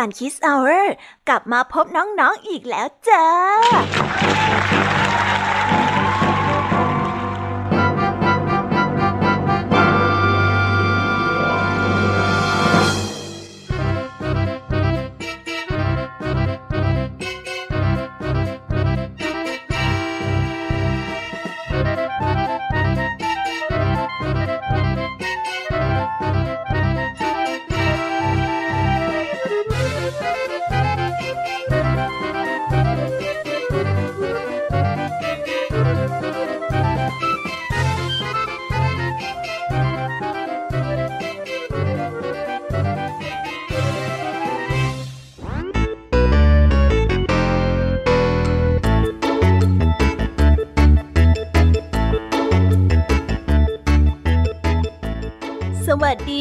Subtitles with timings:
[0.00, 0.86] กายการ Kiss Hour
[1.28, 3.26] กลับมาพบน้องๆออีกแล้วจ้า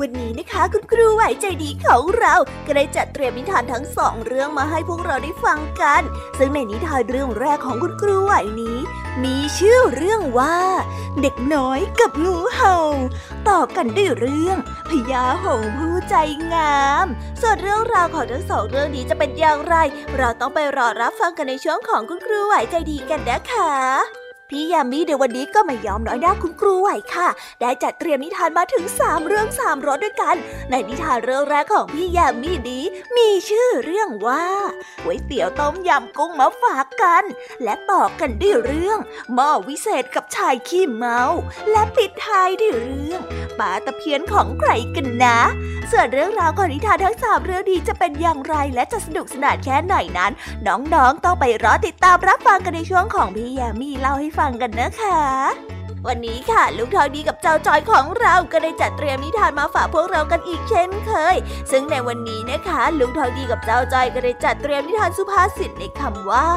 [0.00, 2.34] วันนี้นะคะคุณครูไหวใจดีของเรา
[2.66, 6.02] ก็ได้จัดเตรียมนิทานทั้งสองเรื่องมาให้พวกเราได้ฟังกัน
[6.38, 8.78] ซึ่งในนิทานเรื่องแรกของคุณครูไหวนี้
[9.24, 10.58] มีชื่อเรื่องว่า
[11.20, 12.76] เด็กน้อยกับงูเห่า
[13.48, 14.56] ต่อกันด้วยเรื่อง
[14.88, 16.14] พญาหงผู้ใจ
[16.52, 17.06] งาม
[17.40, 19.74] ส่วนเรื่องราวของทั้งสองเรื่องนี้จะเป็นอย่างไร
[20.16, 24.21] เราต้องไปรอรับฟังกันในช่วงของคุณครูไหวใจดีกันนะคะ
[24.54, 27.28] พี่ยามีในวันนี้ก็ไม่ยอมน้อยหน้าคุณครูไหวค่ะ
[27.60, 30.36] ได้จัดเตรียมนิทานมาถึง 3 เรื่อง3รสด้วยกัน
[30.70, 32.84] ในนิทานเรื่องแรกของพี่ยามีนี้
[33.16, 34.46] มีชื่อเรื่องว่า
[35.02, 37.24] ก๋วยเตี๋ยวต้มยำกุ้งมาฝากกัน
[37.62, 38.98] และต่อกันด้วยเรื่อง
[39.34, 41.20] หม้อวิเศษกับชายขี้เมา
[41.70, 43.20] และปิดท้ายด้วยเรื่อง
[43.58, 45.38] ปลาตะเพียนของใครกันนะ
[45.90, 50.32] ส่วนเรื่องราวของนิทานทั้งสามเรื่องนี้จะเป็นอย่างไรและจะสนุกสนานแค่ไหนนั้น
[50.66, 55.22] น้องๆต้องไปรอติดตามรับฟังกันในช่วงของพี่ยามีเล่าให้ฟังกันนะคะ
[56.08, 61.36] วันนี้ค่ะลุงทองดีกับเจ้าจอยของเราก็ได้จัดเตรียมนิทานมาฝากพวกเรากันอีกเช่นเคย
[61.70, 66.48] ซึ่งในวันนี้นะคะ ลุงทองดีกับเจ้าจอยก็ได้จัดเตรียมนิทานสุภาษิตในคำว่า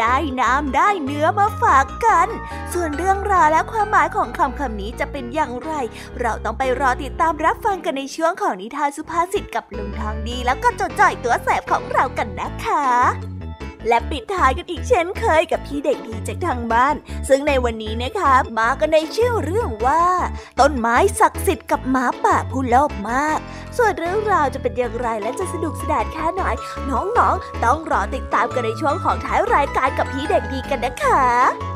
[0.00, 2.28] ได้น้ำได้เนื้อมาฝากกัน
[2.72, 5.72] ส่วนเรื่องราวและความหมายของคำคำนี้จะเป็นอย่างไร
[6.20, 13.35] เราต้องไปรอติดตามรับฟังกันในช่วงของนิทานสุภาษิตกับลุงทองดี แล้วก็เจ้าจอยตัวแสบของเรากันนะคะ
[13.88, 16.94] และปิดท้ายกันอีกเช่นเคยกับพี่เด็กดีจากทางบ้าน
[17.28, 20.04] ซึ่งในวันนี้นะคะมากันในชื่อเรื่องว่า
[20.60, 23.38] ต้นไม้ศักดิ์สิทธิ์กับหมาป่าผู้โลภมาก
[23.76, 26.42] ส่วนเรื่องราวจะเป็นอย่างไรและจะสนุกสนานแค่ไหน
[26.90, 31.75] น้องๆ ต้องรอติดตามกันในช่วงของท้ายรายการกับพี่เด็กดีกันนะคะ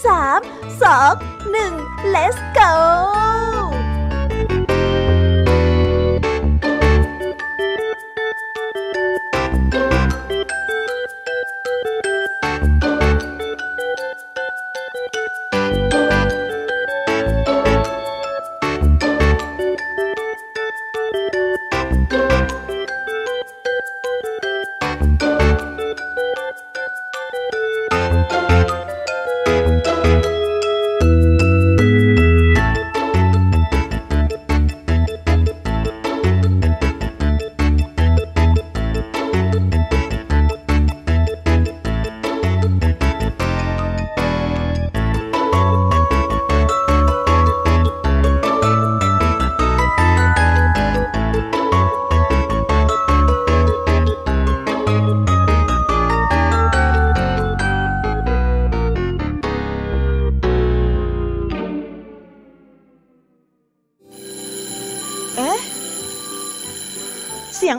[0.05, 0.39] สาม
[0.83, 1.13] สอง
[1.51, 1.73] หนึ่ง
[2.13, 3.80] let's go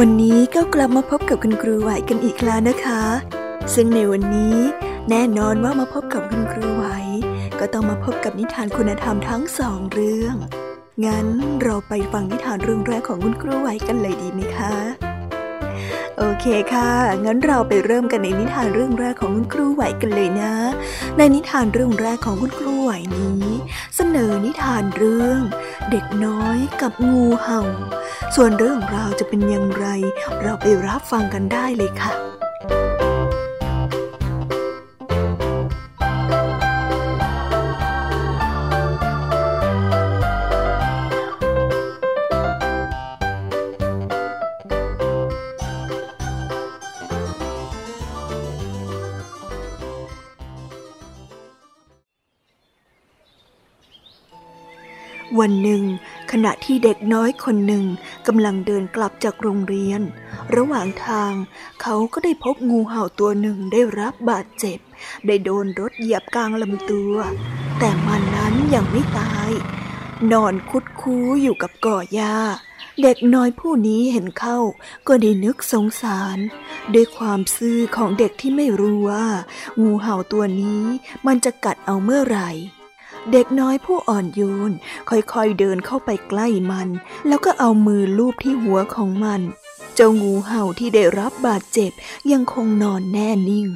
[0.00, 3.02] วันนี้ก็กลับมาพบกับคุณครูไหวกันอีกแล้วนะคะ
[3.74, 4.56] ซึ่งในวันนี้
[5.10, 6.86] แน่นอนว่ามาพบกับคุณครูไหว
[7.60, 10.36] ก็ต้องมาพบกับนิทานคุณธรรมทั้งสองเรื่อง
[11.04, 11.26] งั้น
[11.62, 14.72] เราไปฟังนิทานเรื่องแรกของคุณครูไหวกันเลยดีไหมคะ
[16.18, 16.90] โอเคค่ะ
[17.24, 20.54] งั้นเราไปเริ่มกันในนิทานเรื่องแรกของคุณครูไหวกันเลยนะ
[21.16, 23.48] ในนิทานเรื่องแรกของคุณครูไหวนี้
[23.96, 25.40] เสนอนิทานเรื่อง
[25.90, 27.62] เด็กน้อยกับงูเห่า
[28.34, 29.86] ส่วนเรื่องราวจะเป็นอย่างไร
[30.42, 32.12] เราไปรับฟังกันได้เลยค่ะ
[56.44, 57.84] ณะที่เด็กน้อยคนหนึ่ง
[58.26, 60.00] กำลังเดินกลับจากโรงเรียน
[60.56, 61.32] ระหว่างทาง
[61.82, 64.78] เขาก็ได้พบงูเห่าตัวหนึ่งได้รับบาดเจ็บ
[65.26, 67.14] ได้โดนรถเหยียบกลางลำตัว
[67.78, 69.50] แต่มันนั้นยังไม่ตาย
[70.32, 72.36] นอนคุดคู้อยู่กับก่อหญ้า
[73.02, 74.58] เด็กน้อยผู้นี้เห็นเข้า
[75.08, 76.38] ก็ได้นึกสงสาร
[76.94, 79.26] ด้วยความซื่อของเด็กที่ไม่รู้ว่า
[79.82, 80.84] งูเห่าตัวนี้
[81.26, 82.50] มันจะกัดเอาเมื่อไหร่
[83.32, 84.72] เด็กน้อยผู้อ่อนโยน
[85.10, 86.88] ค่อยๆเดินเข้าไปใกล้มัน
[87.28, 89.40] แล้วก็เอามือลูบที่หัวของมัน
[89.94, 91.92] เจ้างูเห่าที่ได้รับบาดเจ็บ
[92.32, 93.68] ยังคงนอนแน่นิ่ง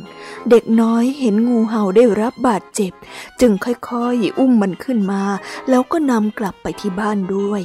[0.50, 2.92] เด็กน้อยเห็นงูเห่าได้รับบาดเจ็บ
[3.40, 5.22] จึงค่อยๆอุ้มมันขึ้นมา
[5.68, 7.62] แล้วก็นำกลับไปที่บ้านด้วย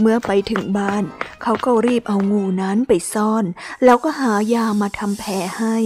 [0.00, 1.04] เมื่อไปถึงบ้าน
[1.42, 3.44] เขาก็รีบเอางูนั้นไปซ่อน
[3.84, 5.76] แล้วก็หายามาทำแผลให้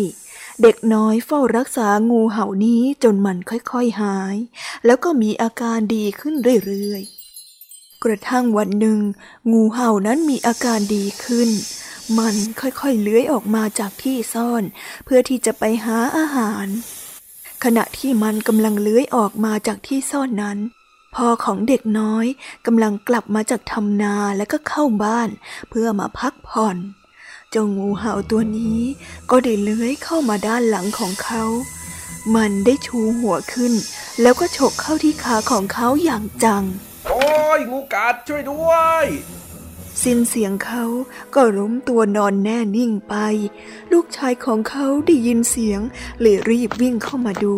[0.64, 4.36] เด็กน้อยเฝ้ารักษางูเห่านี้จนมันค่อยๆหาย
[4.86, 6.34] แล้วก็มีอาการดีขึ้น
[6.66, 8.98] เรื่อยๆ กระทั่งวันหนึ่ง
[9.52, 11.48] งูเห่านั้นมีอาการดีขึ้น
[12.18, 14.62] มันค่อยๆเลื้อยออกมาจากที่ซ่อน
[15.04, 16.66] เพื่อที่จะไปหาอาหาร
[17.64, 20.58] ขณะที่มันกำลังเลื้อยออกมาจากที่ซ่อนนั้น
[21.14, 22.26] พ่อของเด็กน้อย
[22.66, 25.28] กำลังกลับมาจากทำนาแล้วก็เข้าบ้าน
[25.70, 26.78] เพื่อมาพักผ่อน
[27.54, 28.80] เจ้างูเห่าตัวนี้
[29.30, 31.44] ก็ได้เลื้อยเข้ามาด้านหลังของเขา
[32.34, 33.72] มันได้ชูหัวขึ้น
[34.20, 36.64] แล้วก็ฉกเข้าที่ขาของเขาอย่างจัง
[37.08, 37.22] โอ้
[37.58, 39.06] ยงูกัดช่วยด้วย
[40.02, 40.84] สิ้นเสียงเขา
[41.34, 43.14] ก็ล้มตัวนอนแน่นิ่งไป
[43.92, 45.80] ลูกชายของเขาได้ยินเสียง
[46.20, 47.56] เลยรีบวิ่งเข้ามาดู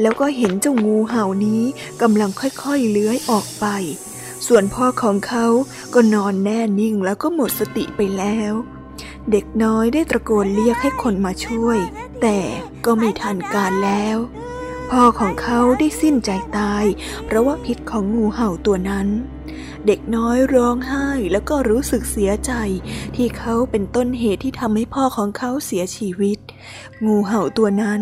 [0.00, 1.62] แล้วก็เห็นเจ้างูเห่านี้
[2.02, 3.66] กำลังค่อยๆเลื้อยออกไป
[4.46, 5.46] ส่วนพ่อของเขา
[5.94, 8.54] ก็นอนแน่นิ่งแล้วก็หมดสติไปแล้ว
[9.32, 11.78] เด็กน้อยได้ตะโกนเรียกให้คนมาช่วย
[12.22, 12.38] แต่
[12.84, 14.18] ก็ไม่ทันการแล้ว
[14.90, 16.84] พ่อของเขาได้สิ้นใจตาย
[17.24, 19.08] เพราะว่าพิษของงูเห่าตัวนั้น
[19.86, 22.52] เด็กน้อยร้องไห้แล้วก็รู้สึกเสียใจ
[23.16, 26.38] ที่เขาเป็นต้นเหตุที่ทำให้พ่อของเขาเสียชีวิต
[27.06, 28.00] งูเห่าตัวนั้น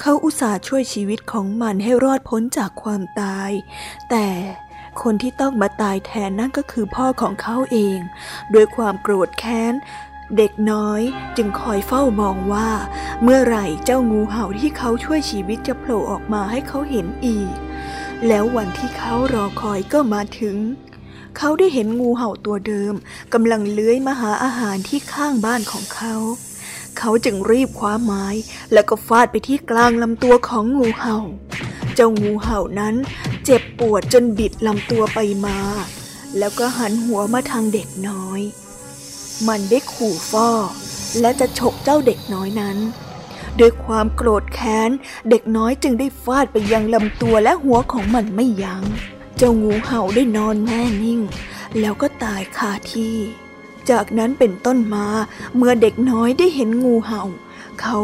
[0.00, 3.50] เขาอุตส่าห์ช่วยชีวิตของมันให้รอดพ้นจากความตาย
[4.10, 4.26] แต่
[5.02, 7.98] คนที่ต้องมาตายแทนนั่นก็คือพ่อของเขาเอง
[8.54, 9.74] ด้วยความโกรธแค้น
[10.36, 11.02] เด็กน้อย
[11.36, 12.70] จึงคอยเฝ้ามองว่า
[13.22, 17.50] เมื่อไหร่เจ้างูเห่าที่เขาช่วยชีวิตจะโผล่ออกมาให้เขาเห็นอีก
[18.26, 20.56] แล้ววันที่เขารอคอยก็มาถึง
[21.36, 22.94] เขาได้เห็นงูเห่าตัวเดิม
[23.34, 26.14] กำลังเลื้อยมาหาอาหารที่ข้างบ้านของเขา
[26.98, 28.26] เขาจึงรีบคว้าไม้
[28.72, 31.18] แล้วก็ฟาดไปที่กลางลำตัวของงูเห่า
[31.94, 32.94] เจ้างูเห่านั้น
[33.44, 35.58] เจ็บปวดจนบิดลำตัวไปมา
[36.38, 38.40] แล้วก็หันหัวมาทางเด็กน้อย
[39.46, 40.48] มันได้ขู่ฟอ
[41.20, 42.78] และจะฉกเจ้าเด็กน้อยนั้น
[43.60, 44.90] ด้วยความโกรธแค้น
[45.30, 48.82] เด็กน้อยจึงได้ฟาดไปยังลำตัวและหัวของมันไม่ยัง้ง
[49.36, 51.20] เจ้างูเห่าได้นอนแน่นิ่ง
[51.80, 53.16] แล้วก็ตายคาที่
[53.90, 55.06] จากนั้นเป็นต้นมา
[55.56, 57.22] เมื่อเด็กน้อยได้เห็นงูเห่า
[57.80, 57.98] เขา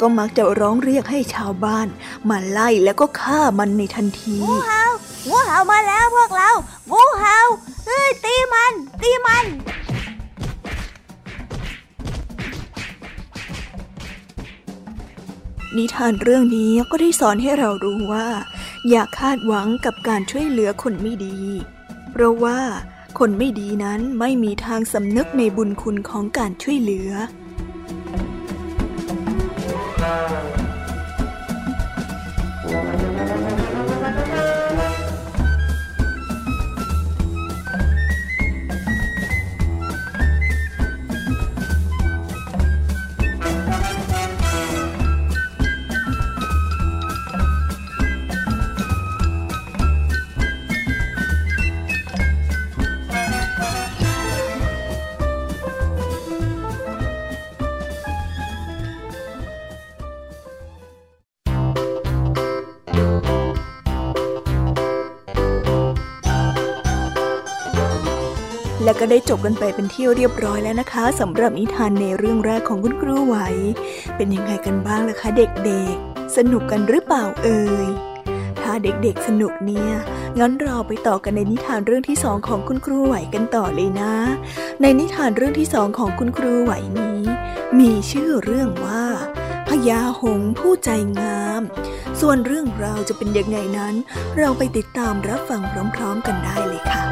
[0.00, 1.86] ก็มักจะร้องเรียกให้ชาวบ้าน
[2.28, 4.84] มาไล่แล้วก็ฆ่ามันในทันที งูเห่า
[5.28, 6.50] งูเห่ามาแล้วพวกเรา
[6.92, 7.38] งูเห่า
[7.86, 9.44] เฮ้ยตีมัน ตีมัน
[15.76, 18.28] นิทานเรื่องนี้ก็ได้สอนให้เรารู้ว่า
[18.88, 21.38] อย่าคาดหวังกับการช่วยเหลือคนไม่ดี
[22.12, 22.58] เพราะว่า
[23.18, 27.10] คนไม่ดีนั้นไม่มีทางสำนึกในบุญคุณของการช่วยเหลือ
[69.10, 73.36] ได้จบกันไปเป็นที่เรียบร้อยแล้วนะคะสำหรับนิทานในเรื่องแรกของคุณครูไหว
[74.16, 77.88] เป็นยังไงกันบ้างล่ะคะเด็กๆ สนุกกันหรือเปล่าเอ่ย
[78.62, 79.92] ถ้าเด็กๆสนุกเนี่ย
[80.38, 84.14] งั้นเราไปต่อกันในนิทานเรื่องที่สองของคุณครูไหวกันต่อเลยนะ
[84.82, 87.20] ในนิทานเรื่องที่สองของคุณครูไหวนี้
[87.78, 89.04] มีชื่อเรื่องว่า
[89.68, 91.62] พญาหงผู้ใจงาม
[92.20, 93.94] ส่วนเรื่องราวจะเป็นยังไงนั้น
[94.38, 95.60] เราไปติดตามรับฟัง
[95.94, 97.04] พร้อมๆกันได้เลยค่ะ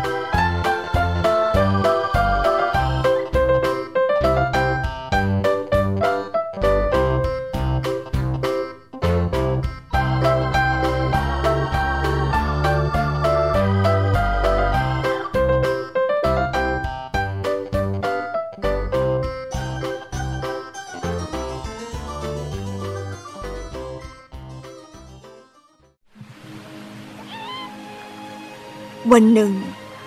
[29.19, 29.55] วันหนึ่ง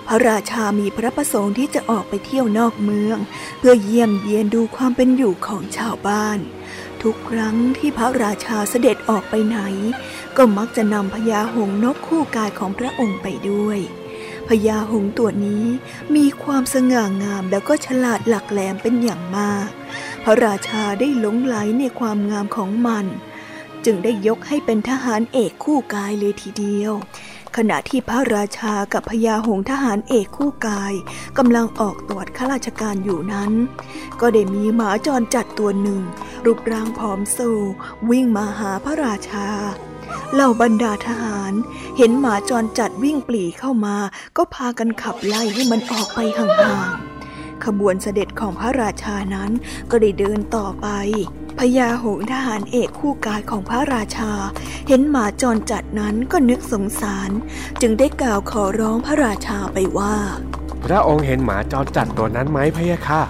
[0.08, 3.18] พระราชามีพระประสงค์ที่จะออกไปเที่ยวนอกเมือง
[3.60, 6.40] เพื่อเยี่ยมเยียนดูความเป็นอยู่ของชาวบ้าน
[7.02, 9.60] ทุกครั้งที่พระราชาเสด็จออกไปไหน
[10.38, 13.80] ก็มักจะนำพญาหงนกคู่กายของพระองค์ไปด้วย
[14.48, 15.66] พญาหงตัวนี้
[16.16, 19.68] มีความสง่างามแล้วก็ฉลาดหลักแหลมเป็นอย่างมาก
[20.24, 23.06] พระราชาได้หลงไหลในความงามของมัน
[23.86, 26.94] จึงได้ยกให้เป็นทหารเอกคู่กายเลยทีเดียว
[27.58, 30.94] ขณะที่พระราชากับพญาหงส์ทหารเอกคู่กาย
[31.38, 33.52] กำลังออกตรวจข้าราชการอยู่นั้น
[34.22, 36.02] ก็ได้มีหมาจรจัดตัวหนึ่ง
[36.46, 37.38] รูปร่างผอมโซ
[38.10, 39.48] วิ่งมาหาพระราชา
[40.34, 41.54] เหล่าบรรดาทหาร
[41.98, 43.96] เห็นหมาจรจัดวิ่งปลีเข้ามา
[44.38, 49.52] ก็พากันขับไล่ให้มันออกไปห่างๆขบวนเสด็จของพระราชานั้น
[49.92, 50.88] ก็ได้เดินต่อไป
[51.60, 54.32] พญาหงทหารเอกคู่กายของพระราชา
[54.88, 57.30] เห็นหมาจรจัดนั้นก็นึกสงสาร
[57.82, 60.16] จึงได้กล่าวขอร้องพระราชาไปว่า
[60.86, 63.22] พระองค์เห็นหมาจรจัดตัวนั้นไหมพะยะค่ะ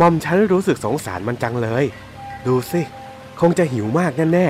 [0.00, 1.84] มอมฉันรู้สึกสงสารมันจังเลย
[2.46, 2.80] ดูสิ
[3.40, 4.46] คงจะหิวมากแน่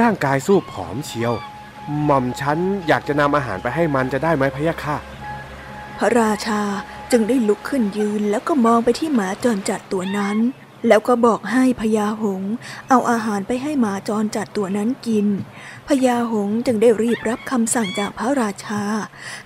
[0.00, 1.32] ร่างกายสู้ผอมเชียว
[2.04, 4.96] หม่อมฉันอยากจะนำอาหารไปให้มันจะได้ไหมพะยะค่ะ
[5.98, 6.62] พระราชา
[7.10, 10.38] จึงได้ลุกขึ้นยืนแล้วก็มองไปที่หมาจรจัดตัวนั้น
[10.88, 12.42] แล้วก็บอกให้พญาหง
[12.88, 15.26] เอาอาหารไปให้หมาจรจัดตัวนั้นกิน
[15.88, 18.82] พญาหงจึงได้รีบรับคำสั่งจากพระราชา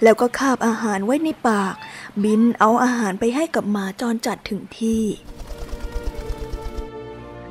[0.02, 1.74] แล้วก็คาบอาหารไว้ในปาก
[2.24, 5.02] บินเอาอาหารไปให้กับหมาจรจัดถึงที่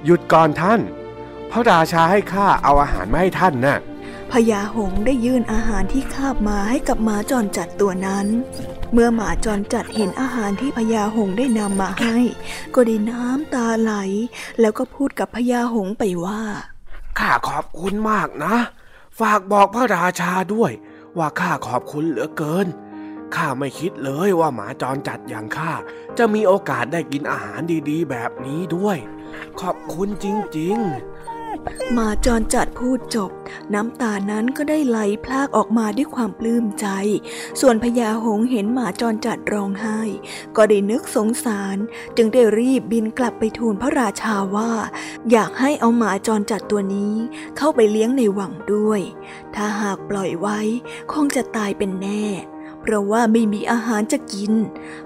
[0.06, 0.82] หยุดก่อนท่าน
[1.52, 3.78] พระราชาให้ข้าเอาอาหารมาให้ท่านนะ่ะ
[4.32, 8.28] พญาหงได้ยื่นอาหารที่คาบมาให้กับหมาจรจัดตัวนั้น
[8.94, 12.18] เมื่อหมาจรจัดเห็นอาหารที่พญาหงได้นำมาให้
[12.76, 13.94] ก็ได้น้ำตาไหล
[14.60, 16.42] แล้วก็พูดกับพญาหงไปว่า
[17.20, 18.56] ข้าขอบคุณมากนะ
[19.20, 20.72] ฝากบอกพระราชาด้วย
[21.18, 22.68] ว่าข้าขอบคุณเหลือเกิน
[23.36, 25.72] ข้าไม่คิดเลยว่าหมาจรจัดอย่างข้า
[26.18, 28.98] จะมีโอกาสได้กินอาหารดีๆ แบบนี้ด้วย
[29.62, 30.26] ขอบคุณจ
[30.58, 31.13] ริงๆ
[31.98, 33.32] มาจรจัดพูดจบ
[33.74, 36.88] น้ำตานั้นก็ได้ไหลพลากออกมาด้วยความปลื้มใจ
[37.62, 40.00] ส่วนพญาหงเห็นหมาจรจัดร้องไห้
[40.56, 41.78] ก็ได้นึกสงสาร
[42.18, 44.72] จึงได้รีบบินกลับไปทูลพระราชาว่า
[45.32, 47.14] อยากให้เอาหมาจรจัดตัวนี้
[47.58, 49.02] เข้าไปเลี้ยงในวังด้วย
[49.56, 50.60] ถ้าหากปล่อยไว้
[51.14, 52.26] คงจะตายเป็นแน่
[52.84, 54.52] เพราะว่าไม่มีอาหารจะกิน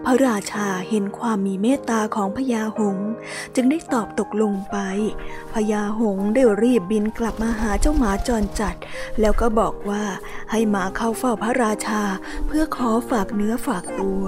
[0.05, 2.98] พระราชาเห็นความมีเมตตาของพญาหง
[3.55, 4.77] จึงได้ตอบตกลงไป
[5.53, 8.75] พญาหงได้รีบบินกลับมาหาเจ้าหมาจรจัด
[9.19, 10.03] แล้วก็บอกว่า
[10.51, 12.02] ให้หมาเข้าเฝ้าพระราชา
[12.47, 14.23] เพื่อขอฝากเนื้อฝากตัว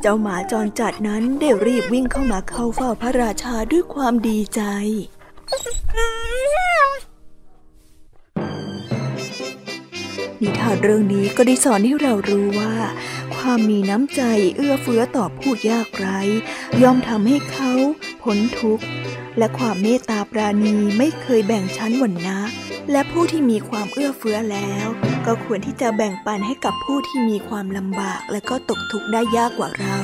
[0.00, 4.62] เจ้าหมาจรจัดนั้นได้รีบวิ่งเข้ามาเข้าเฝ้าพระราชาด้วยความดีใจ
[10.42, 12.74] นิทานเรื่องนี้ก็ได้สอนให้เรารู้ว่า
[13.36, 14.22] ความมีน้ำใจ
[14.56, 16.20] เอื้อเฟื้อต่อผู้ยากไร้
[16.82, 17.72] ย่อมทำให้เขา
[18.22, 18.84] พ้นทุกข์
[19.38, 22.38] และความเมตตาปราณีไม่เคยแบ่งชั้นวรรณะ
[22.90, 24.86] และผู้ที่มีความเอื้อเฟื้อแล้ว
[25.26, 29.98] ก็ควรที่จะแบ่งปันให้กับผู้ที่มีความลำบาก และก็ตกทุกข์ได้ยากกว่าเรา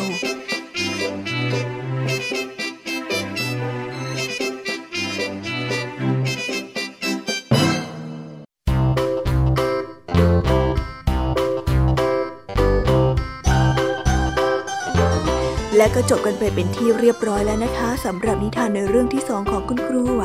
[15.82, 20.24] และก็จบกันไปเป็นที่เรียบร้อยแล้วนะคะสำหรับนิทานในเรื่องที่สองของคุณครูไหว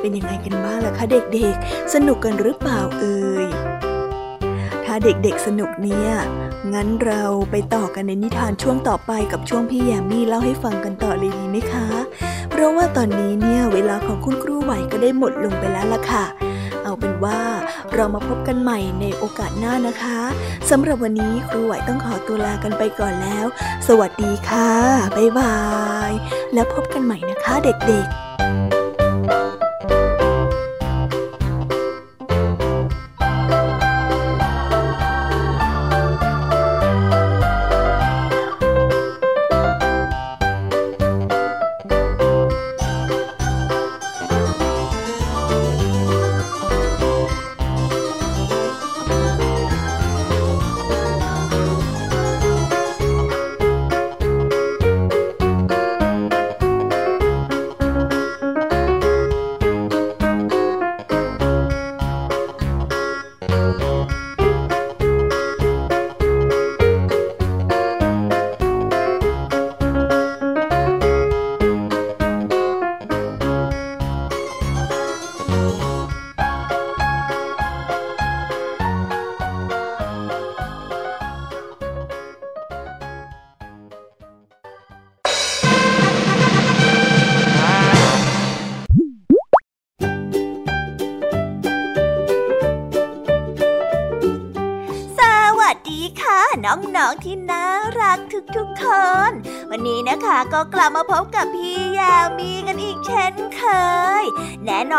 [0.00, 3.46] เป็นยังไงกันบ้างล่ะคะเด็กๆ สนุกกันหรือเปล่าเอ่ย
[4.84, 6.10] ถ้าเด็กๆสนุกเนี่ย
[6.72, 11.86] งั้นเราไปต่อกันในนิทานช่วงต่อไปกับช่วงพี่แยมมี่เล่าให้ฟังกันต่อเลยดีไหมคะ
[12.50, 16.24] เพราะว่าตอนนี้เนี่ยเวลาของคุณครูไหวก็ได้หมดลงไปแล้วล่ะค่ะ
[16.96, 17.42] เอาเป็นว่า
[17.94, 20.20] เรามาพบกันใหม่ในโอกาสหน้านะคะ
[20.70, 23.46] สำหรับวันนี้ครูไหวต้องขอตัวลากันไปก่อนแล้ว
[23.88, 24.70] สวัสดีค่ะ
[25.16, 25.56] บ๊ายบา
[26.10, 26.12] ย
[26.54, 28.25] แล้วพบกันใหม่นะคะเด็กๆ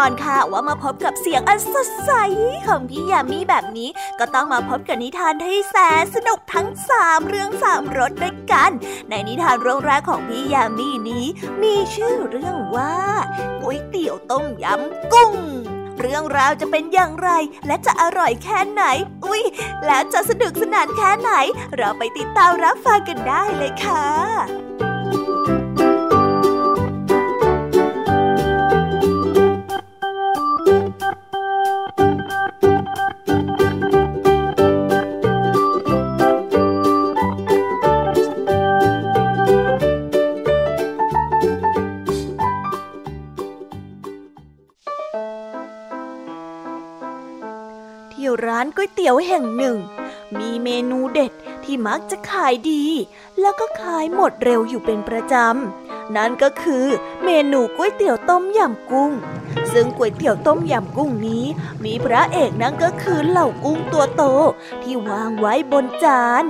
[0.01, 2.11] อนค่ะว่ามาพบกับเสียงอันสดใส
[2.67, 8.71] ของพี่ยามีแบบนี้ ก็ต้องมาพบกับนิทานที่แสนสนุกทั้งสามเรื่องสามรสด้วยกัน
[9.09, 11.25] ในนิทานเรื่องแรกของพี่ยามีนี้
[11.61, 12.95] มีชื่อเรื่องว่า
[13.61, 15.33] ก๋วยเตี๋ยวต้มยำกุ้ง
[15.99, 17.29] เรื่องราวจะเป็นอย่างไร
[17.67, 18.83] และจะอร่อยแค่ไหน
[19.25, 19.43] อุ๊ย
[19.85, 21.31] แล้วจะสนุกสนานแค่ไหน
[21.77, 24.66] เราไปติดตามรับฟังกันได้เลยค่ะ
[48.79, 49.77] ก๋วยเตี๋ยวแห่งหนึ่ง
[50.39, 51.31] มีเมนูเด็ด
[51.63, 52.85] ที่มักจะขายดี
[53.39, 56.85] แล้วก็ขายหมดเร็วอยู่เป็นประจำ นั่นก็คือ
[57.23, 59.11] เมนูก๋วยเตี๋ยวต้มยำกุ้ง
[59.73, 61.45] ซึ่งก๋วยเตี๋ยวต้มยำกุ้งนี้
[61.85, 64.23] มีพระเอกนั่นก็คือเหล่ากุ้งตัวโต
[64.83, 66.45] ที่วางไว้บนจาน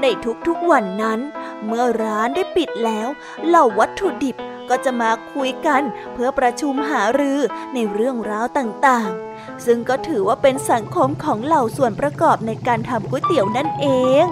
[0.00, 0.04] ใน
[0.46, 1.20] ทุกๆวันนั้น
[1.66, 3.08] เมื่อร้านได้ปิดแล้ว
[3.46, 4.36] เหล่าวัตถุดิบ
[4.68, 7.38] ก็จะมาคุยกันเพื่อประชุมหารือ
[7.74, 9.31] ในเรื่องราวต่างๆ
[9.66, 13.86] ซึ่งก็ถือว่าเป็นสังคมของเหล่าส่วนประกอบในการทำก๋วยเตี๋ยวนั่นเอ
[14.24, 14.26] ง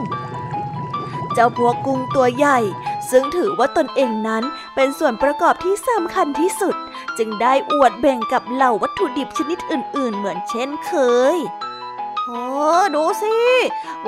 [1.35, 2.59] เจ้าพวกกุ้งตัวใหญ่
[3.11, 4.43] ซึ่งถือว่าตนเองนั้น
[4.75, 6.77] เป็นส่วนประกอบที่สำคัญที่สุด
[7.19, 10.93] จึงได้อวดแบ่งกับเหล่าวัตถุดิบชนิดอื่น ๆ เหมือนเช่นเค
[11.35, 11.37] ย
[12.27, 12.43] โอ้
[12.95, 13.37] ดูสิ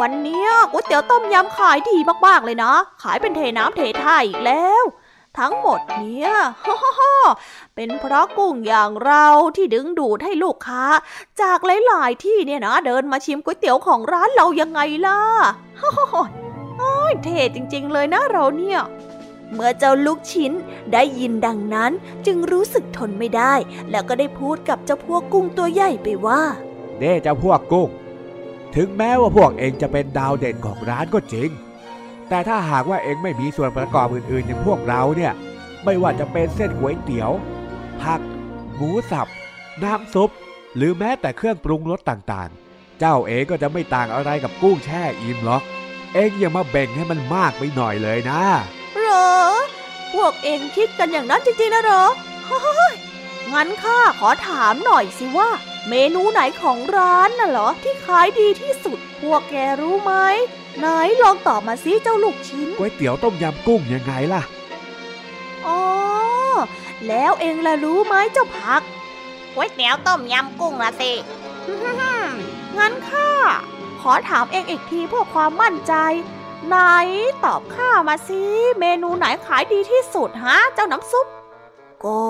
[0.00, 4.84] วันนี้ก๋วยเตี๋ยวต้มยำขายดีมากๆเลยนะ ขายเป็นเทน้ำเทท่าอีกแล้ว
[5.38, 6.30] ทั้งหมดเนี่ย
[6.66, 7.14] ฮ่าฮ่า
[7.74, 10.84] เป็นเพราะกุ้งอย่างเราที่ดึงดูดให้ลูกค้า
[11.40, 15.18] จากหลาย ๆ ที่เนี่ยนะเดินมาชิมก๋วยเตี๋ยวของร้านเรายังไงล่ะ
[15.80, 16.24] ฮ่าฮ่าฮ่า
[16.78, 18.80] โอ้ยเท่จริง ๆ เลยนะเราเนี่ย
[19.52, 20.52] เมื่อเจ้าลูกชิ้น
[20.92, 21.92] ได้ยินดังนั้น
[22.26, 23.54] จึงรู้สึกทนไม่ได้
[23.90, 26.42] แล้วก็ได้พูดกับเจ้าพวกกุ้งตัวใหญ่ไปว่า
[26.98, 27.88] เน่เจ้าพวกกุ้ง
[28.74, 31.50] ถึงแม้ว่าพวกเองจะเป็นดาวเด่นของร้านก็จริง
[32.32, 35.32] แต่ถ้าหากว่าเองไม่มีส่วนประกอบอื่นๆ อย่างพวกเราเนี่ย
[35.84, 37.32] ไม่ว่าจะเป็นเส้นก๋วยเตี๋ยว
[38.02, 38.20] ผัก
[38.74, 39.28] หมูสับ
[39.82, 40.30] น้ำซุป
[40.76, 45.62] หรือแม้แต่เครื่องปรุงรสต่างๆ เจ้าเองก็จะไม่ต่างอะไรกับกุ้งแช่อิ่มหรอก
[46.14, 48.42] เองอย่ามาแบ่งให้มันมากไปหน่อยเลยนะ
[48.98, 49.34] เหรอ
[50.12, 52.04] พวกเองคิดกันอย่างนั้นจริงๆนะหรอ
[52.46, 52.94] เฮ้ย
[53.52, 55.50] งั้นข้าขอถามหน่อยสิว่า
[55.88, 60.14] เมนูไหนของร้านน่ะเหรอที่ขายดีที่สุด พวกแกรู้ไหม
[60.78, 60.86] ไหน
[61.22, 64.42] ลองตอบมาสิเจ้าลูกชิ้นก๋วยเตี๋ยวต้มยำกุ้งยังไงล่ะ
[65.66, 65.80] อ๋อ
[67.08, 68.82] แล้วเองล่ะรู้ไหมเจ้าผัก
[69.54, 71.12] ก๋วยเตี๋ยวต้มยำกุ้งละสิ
[72.78, 73.30] งั้นข้า
[74.00, 75.94] ขอถามเองอีกทีเพื่อความมั่นใจ
[76.68, 76.76] ไหน
[77.44, 78.40] ตอบข้ามาสิ
[78.80, 81.26] เมนูไหนขายดีที่สุดฮะเจ้าน้ำซุป
[82.04, 82.22] ก็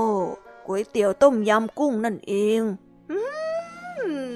[0.66, 2.60] ก๋วยเตี๋ยวต้มยำกุ้งนั่นเอง
[3.10, 3.18] อื
[4.30, 4.32] ม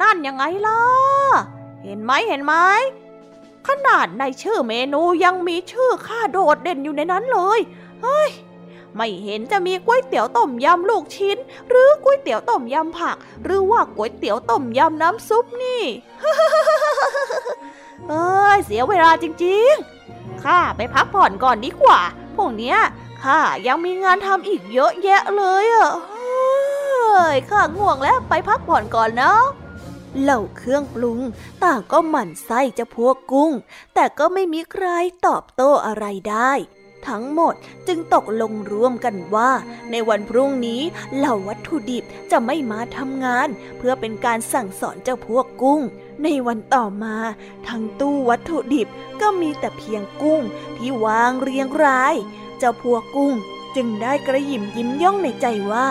[0.00, 0.80] นั่นยังไงล่ะ
[1.82, 2.54] เห็นไหมเห็นไหม
[3.68, 7.60] ขนาดในชื่อเมนูยังมีชื่อข้าโดดเด่นอยู่ในนั้นเลย
[8.02, 8.30] เฮ้ย
[8.96, 11.36] ไม่เห็นจะมีก๋วยเตี๋ยวต้มยำลูกชิ้น
[11.68, 15.82] หรือก๋วยเตี๋ยวต้มยำผัก หรือว่าก๋วยเตี๋ยวต้มยำน้ำซุปนี่
[18.08, 22.00] เอ้ย เสียเวลาจริงๆ ข้าไปพักผ่อนก่อนดีกว่า
[22.36, 22.78] พวกเนี้ย
[23.22, 29.42] ข้ายังมีงานทำอีกเยอะแยะเลยอะเฮ้ย ข้าง่วงแล้วไปพักผ่อนก่อนเนาะ
[30.20, 31.20] เหล่าเครื่องปรุง
[31.64, 33.52] ต่างก็หมั่นไส้เจะพวกกุ้ง
[33.94, 34.86] แต่ก็ไม่มีใคร
[35.26, 36.52] ตอบโต้อะไรได้
[37.08, 37.54] ทั้งหมด
[37.88, 39.50] จึงตกลงร่วมกันว่า
[39.90, 40.82] ในวันพรุ่งนี้
[41.16, 45.80] เหล่าวัตถุดิบจะไม่มาทำงาน เพื่อเป็นการสั่งสอนเจ้าพวกกุ้ง
[46.22, 47.16] ในวันต่อมา
[47.68, 48.88] ทั้งตู้วัตถุดิบ
[49.20, 50.42] ก็มีแต่เพียงกุ้ง
[50.76, 52.14] ที่วางเรียงราย
[52.58, 53.34] เจ้าพวกกุ้ง
[53.76, 55.86] จึงได้กระหยิมยิ้มย่องในใจว่า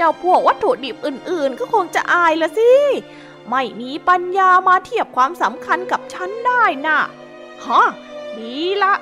[0.00, 2.72] เจ้าพวกวัตถุดิบอื่นๆ ก็คงจะอายละสิ
[3.50, 6.98] ไม่มีปัญญามาเทียบความสำคัญกับฉันได้น่ะ
[7.64, 7.86] ฮะ
[8.36, 8.94] ดีละ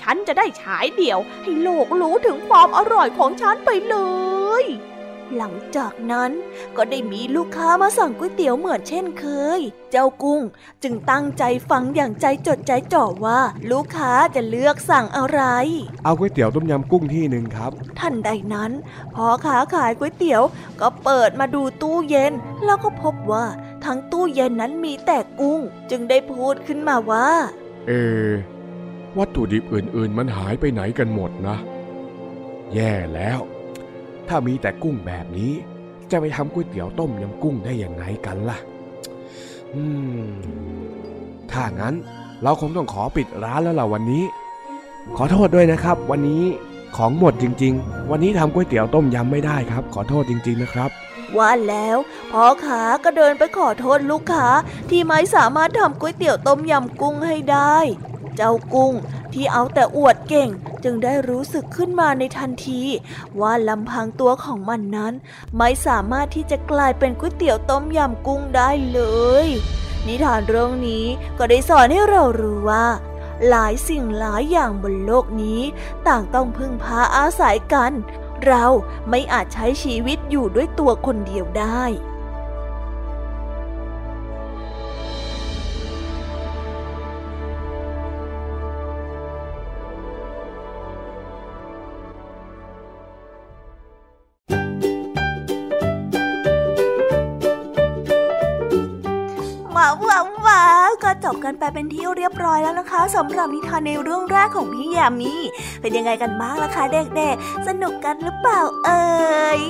[0.00, 3.96] ฉันจะได้ฉายเดี่ยวให้โลกรู้ถึงความอร่อยของฉันไปเล
[4.62, 4.64] ย
[5.36, 6.30] หลังจากนั้น
[6.76, 9.24] ก็ได้มีลูกค้ามาสั่งก๋วยเตี๋ยวเหมือนเช่นเค
[9.58, 10.42] ย เจ้ากุ้ง
[10.82, 13.40] จึงตั้งใจฟังอย่างใจจดใจจ่อว่า
[13.70, 15.40] ลูกค้าจะเลือกสั่งอะไร
[16.04, 18.70] เอาก๋วยเตี๋ยวต้มยำกุ้งที่หนึ่งครับทันใดนั้น
[19.14, 20.42] พอค้าขายก๋วยเตี๋ยว
[20.80, 22.32] ก็เปิดมาดูตู้เย็น
[22.64, 23.44] แล้วก็พบว่า
[23.84, 27.28] ทั้งตู้เย็นนั้นมีแต่กุ้ง จึงได้พูดขึ้นมาว่า
[27.86, 27.92] เอ
[29.18, 31.56] วัตถุดิบอื่นๆ มันหายไปไหนกันหมดนะ
[32.74, 33.40] แย่แล้ว
[34.30, 35.52] ถ้ามีแต่กุ้งแบบนี้
[36.10, 38.58] จะไปทำก๋วยเตี๋ยวต้มยำกุ้งได้อยังไงกันล่ะ
[39.74, 39.84] อื
[40.20, 40.28] ม
[41.50, 41.94] ถ้างั้น
[42.42, 44.24] เราคงต้องขอปิดร้านแล้วล่ะวันนี้
[45.16, 46.44] ขอโทษด้วยนะครับ วันนี้
[46.96, 50.90] ของหมดจริง ๆ วันนี้ทำก๋วยเตี๋ยวต้มยำไม่ได้ครับ ขอโทษจริง ๆ นะครับ
[51.36, 51.98] ว่าแล้ว
[52.32, 54.48] พ่อขาก็เดินไปขอโทษลูกค้า
[54.90, 57.76] ที่ไม่สามารถทำก๋วยเตี๋ยวต้มยำกุ้งให้ได้
[58.36, 58.92] เจ้ากุ้ง
[59.34, 60.48] ที่เอาแต่อวดเก่ง
[60.84, 62.82] จึงได้รู้สึกขึ้นมาในทันที
[63.40, 65.12] ว่าลำพังตัวของมันนั้น
[65.58, 69.00] ไม่สามารถที่จะกลายเป็นก๋วยเตี๋ยวต้มยำกุ้งได้เล
[69.44, 69.46] ย
[70.06, 71.06] นิทานเรื่องนี้
[71.38, 72.86] ก็ได้สอนให้เรารู้ว่า
[73.48, 75.60] หลายสิ่งหลายอย่างบนโลกนี้
[76.06, 77.92] ต่างต้องพึ่งพาอาศัยกัน
[78.46, 78.66] เรา
[79.08, 81.84] ไม่อาจใช้ชีวิตอยู่ด้วยตัวคนเดียวได้
[101.32, 105.32] บกันไปเป็นที่เรียบร้อยแล้วนะคะสำหรับนิทานในเรื่องแรกของพี่ยามี
[105.80, 109.00] เป็นยังไงกันบ้างล่ะคะเด็กๆ สนุกกันหรือเปล่าเอ่
[109.58, 109.60] ย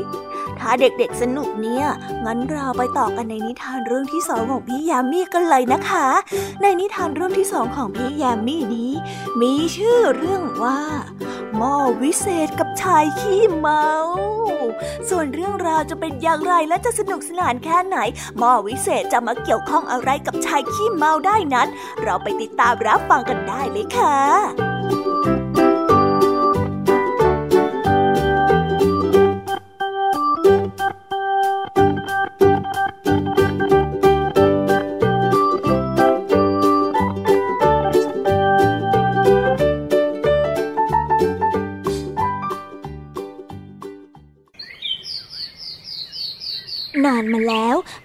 [0.60, 1.86] ถ้าเด็กๆสนุกเนี่ย
[2.24, 6.06] งั้นเราไปต่อกันในนิทานเรื่องที่สองของพี่ยามีกันเลยนะคะ
[6.62, 8.92] ในนิทานเรื่องที่สองของพี่ยามีนี้
[9.40, 10.78] มีชื่อเรื่องว่า
[11.62, 13.86] หม้อวิเศษกับชายขี้เมา
[15.08, 17.98] ส่วนเรื่องราวจะเป็นอย่างไรและจะสนุกสนานแค่ไหน
[18.38, 21.68] หม้อวิเศษจะมาเกี่ยวข้องอะไรกับชายขี้เมาได้นั้น
[22.02, 25.39] เราไปติดตามรับฟังกันได้เลยค่ะ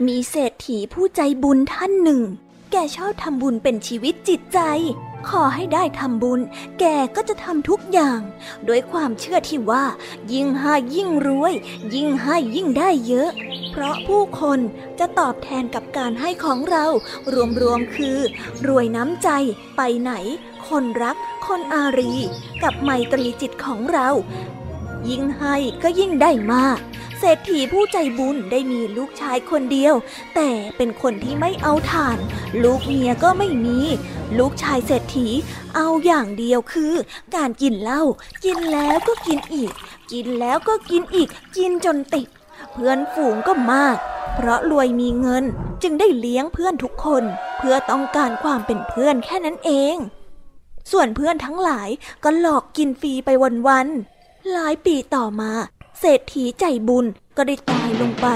[0.07, 2.21] มีเศรษฐีผู้ใจบุญท่านหนึ่ง
[2.71, 4.59] แกชอบทำบุญเป็นชีวิตจิตใจ
[5.29, 6.39] ขอให้ได้ทำบุญ
[6.79, 6.83] แก
[7.15, 8.19] ก็จะทำทุกอย่าง
[8.67, 9.85] ด้วยความเชื่อที่ว่า
[10.33, 11.53] ยิ่งให้ยิ่งรวย
[11.95, 13.29] ยิ่งให้ยิ่งได้เยอะ
[13.71, 14.59] เพราะผู้คน
[14.99, 16.85] จะตอบแทนกับการให้ของเรา
[17.61, 18.17] รวมๆคือ
[18.67, 19.29] รวยน้ำใจ
[19.77, 20.11] ไปไหน
[20.69, 22.13] คนรัก คนอารี
[22.63, 24.09] กับไมตรีจิตของเรา
[25.09, 26.79] ยิ่งให้ก็ยิ่งได้มาก
[27.19, 29.95] เศรษฐีผู้ใจบุญได้มีลูกชายคนเดียว
[30.35, 32.17] แต่เป็นคนที่ไม่เอาทาน
[32.63, 33.79] ลูกเมียก็ไม่มี
[34.37, 35.27] ลูกชายเศรษฐี
[35.75, 36.93] เอาอย่างเดียวคือ
[37.35, 38.03] การกินเหล้า
[38.45, 39.71] กินแล้วก็กินอีก
[40.11, 42.27] กินแล้วก็กินอีก กินจนติด
[42.71, 43.97] เพื่อนฝูงก็มาก
[44.35, 45.43] เพราะรวยมีเงิน
[45.83, 47.23] จึงได้เลี้ยงเพื่อนทุกคน
[47.57, 49.95] เพื่อต้องการความเป็นเพื่อนแค่นั้นเอง
[50.91, 51.89] ส่วนเพื่อนทั้งหลาย
[52.23, 53.29] ก็หลอกกินฟรีไป
[53.67, 54.14] วันๆ
[54.53, 55.51] หลายปีต่อมา
[55.99, 57.05] เศรษฐีใจบุญ
[57.37, 58.27] ก็ได้ตายลงไป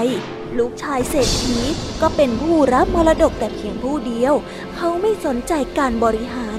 [0.58, 1.58] ลูกชายเศรษฐี
[2.00, 4.34] ก็เป็นผู้รับมรดกแต่เพียงผู้เดียว
[4.74, 6.58] เขาไม่สนใจการบริหาร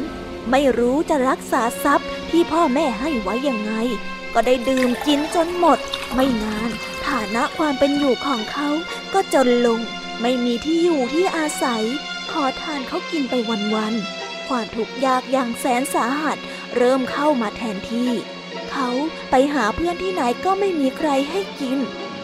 [0.51, 3.73] ไม่รู้จะรักษาทรัพย์ที่พ่อแม่ให้ไว้ยังไง
[4.33, 5.79] ก็ได้ดื่มกินจนหมด
[6.13, 6.69] ไม่นาน
[7.07, 8.69] ฐานะความเป็นอยู่ของเขา
[9.13, 9.79] ก็จนลง
[10.21, 11.83] ไม่มีที่อยู่ที่อาศัย
[12.31, 13.33] ขอทานเขากินไป
[13.75, 16.37] วันๆความทุกข์ยากอย่างแสนสาหัส
[16.77, 18.11] เริ่มเข้ามาแทนที่
[18.71, 18.89] เขา
[19.29, 21.77] ไปหาเพื่อนที่ไหนก็ไม่มีใครให้กิน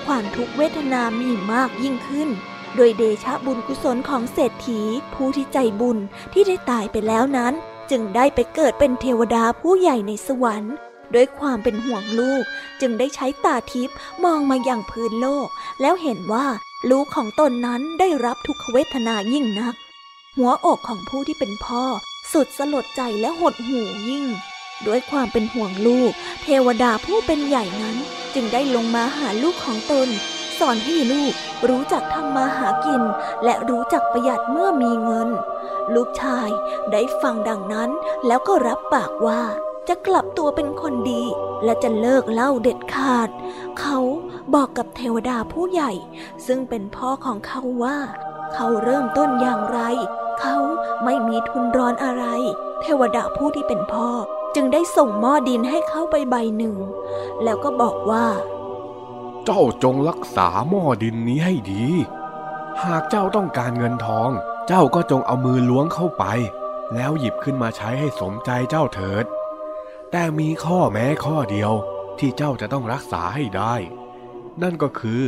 [0.06, 2.30] ความทุกเวทนามีมากยิ่งขึ้น
[2.76, 4.82] โดยเดชะบุญกุศลของเศรษฐี
[5.14, 5.98] ผู้ที่ใจบุญ
[6.34, 7.54] ที่ได้ตายไปแล้วนั้น
[7.92, 10.76] จึงได้ไปเกิดเป็นเทวดาผู้ใหญ่ในสวรรค์
[11.14, 12.44] ด้วยความเป็นห่วงลูก
[12.82, 15.48] จึงได้ใช้ตาทิพย์มองมาอย่างพื้นโลก
[15.82, 16.48] แล้วเห็นว่า
[16.90, 19.76] ลูกของตนนั้นได้รับทุกขเวทนายิ่งนัก
[20.38, 21.84] หัวอกของผู้ที่เป็นพ่อ
[22.32, 24.26] สุดสลดใจและหดหู่ยิ่ง
[24.86, 26.12] ด้วยความเป็นห่วงลูก
[26.44, 27.98] เทวดาผู้เป็นใหญ่นั้น
[28.34, 30.10] จึงได้ลงมาหาลูกของตน
[30.60, 31.34] สอนให้ลูก
[31.70, 33.02] รู้จักทำมาหากิน
[33.44, 35.30] และรู้จักประหยัดเมื่อมีเงิน
[35.96, 36.50] ลูกชาย
[36.92, 37.90] ได้ฟังดังนั้น
[38.28, 39.42] แล้วก็รับปากว่า
[39.88, 41.24] จะกลับตัวเป็นคนดี
[41.63, 43.30] และจะเลิกเหล้าเด็ดขาด
[43.80, 44.00] เขา
[44.54, 45.92] บอกกับเทวดาผู้ใหญ่
[46.46, 47.98] ซึ่งเป็นพ่อของเขาว่า
[48.54, 49.80] เขาเริ่มต้นอย่างไร
[50.40, 50.58] เขา
[51.04, 52.26] ไม่มีทุนรอนอะไร
[52.82, 54.10] เทวดาผู้ที่เป็นพ่อ
[54.56, 56.76] จึงได้ส่งหม้อดินให้เขาไปใบหนึ่ง
[57.44, 58.28] แล้วก็บอกว่า
[59.46, 61.86] เจ้าจงรักษาหม้อดินนี้ให้ดี
[62.84, 64.30] หากเจ้าต้องการเงินทอง
[64.68, 66.26] เจ้าก็จงเอามือล้วงเข้าไป
[66.94, 69.26] แล้วหยิบขึ้นมาใช้ให้สมใจเจ้าเถิด
[70.12, 71.72] แต่มีข้อแม้ข้อเดียว
[72.20, 73.76] ที่เจ้าจะต้องรักษาให้ได้
[74.62, 75.22] นั่นก็คือ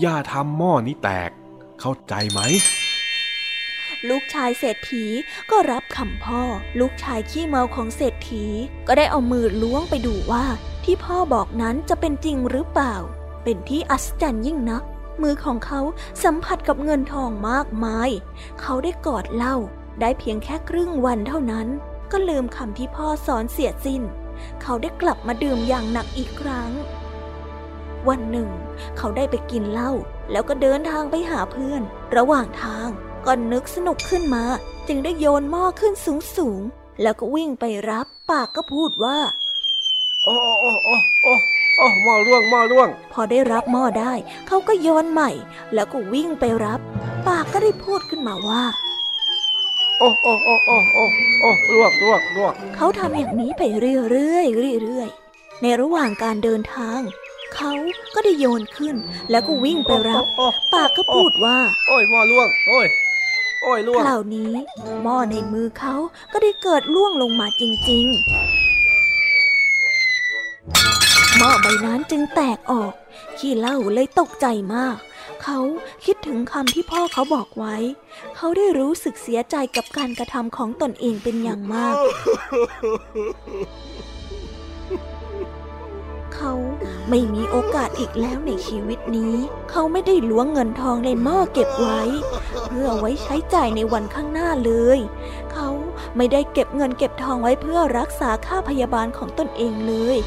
[0.00, 1.30] อย่าทำหม้อนี้แตก
[1.80, 2.40] เข้าใจไหม
[4.08, 5.04] ลูกชายเศรษฐี
[5.50, 6.42] ก็รับคำพ่อ
[6.80, 8.44] ลูกชายขี้เมาของเศรษฐี
[8.86, 10.44] ก็ได้เอามือล้วงไปดูว่า
[10.84, 12.94] ที่พ่อบอกนั้นจะเป็นจริงหรือเปล่า
[13.44, 14.82] เป็นที่อัศจรรย์ยิ่งนัก
[15.22, 15.80] มือของเขา
[16.24, 18.10] สัมผัสกับเงินทองมากมาย
[18.60, 19.56] เขาได้กอดเหล้า
[20.00, 21.66] ได้เพียงแค่ครึ่งวันเท่านั้น
[22.12, 24.02] ก็ลืมคำที่พ่อสอนเสียสิ้น
[24.62, 26.70] เขาได้กลับมาดื่มอย่างหนักอีกครั้ง
[28.08, 28.48] วันหนึ่ง
[28.98, 29.92] เขาได้ไปกินเหล้า
[30.30, 31.82] แล้วก็เดินทางไปหาเพื่อน
[32.16, 32.88] ระหว่างทาง
[33.26, 34.44] ก็นึกสนุกขึ้นมา
[34.88, 39.18] จึงได้โยนหม้อขึ้นสูงสูงๆแล้วก็วิ่งไปรับปากก็พูดว่า
[40.24, 41.34] โอ้โอ้โอ้โอ้
[41.76, 44.12] โอ้หม้อร่วงหม้อร่วง พอได้รับหม้อได้
[44.46, 45.30] เขาก็โยนใหม่
[45.74, 46.80] แล้วก็วิ่งไปรับ
[47.28, 48.64] ปากก็ได้พูดขึ้นมาว่า
[49.98, 51.04] โอ้โอ้โอ้โอ้โอ้
[51.40, 57.00] โอ้ร่วงร่วงร่วงเขาทำอย่างนี้ไปเรื่อยๆเรื่อยๆในระหว่างการเดินทาง
[57.56, 57.72] เขา
[58.14, 58.96] ก็ได้โยนขึ้น
[59.30, 62.86] แล้วก็วิ่งไปรับโอ้โอ้ปากก็พูดว่า โอ้ยหม้อร่วง โอ้ย
[63.62, 64.52] โอ้ยร่วคงราวนี้
[65.02, 65.94] หม้อในมือเขา
[66.32, 68.18] ก็ได้เกิดล่วงลงมาจริง ๆ
[71.38, 72.92] หม้อใบนั้นจึงแตกออก
[73.38, 74.96] ขี้เหล้าเลยตกใจมาก
[75.42, 75.60] เขา
[76.04, 77.76] คิดถึงคำที่พ่อเขาบอกไว้
[78.36, 81.94] เขาได้รู้สึกเสียใจกับการกระทำของตนเองเป็นอย่างมาก
[86.36, 86.52] เขา
[87.08, 89.34] ไม่มีโอกาสอีกแล้วในชีวิตนี้
[89.70, 92.02] เขาไม่ได้ล้วงเงินทองในหม้อเก็บไว้
[92.66, 94.98] เพื่อไว้ใช้จ่ายในวันข้างหน้าเลย
[95.52, 95.68] เขา
[96.16, 100.18] ไม่ได้เก็บเงินเก็บทองไว้เพื่อรักษาค่าพยาบาลของตนเองเลย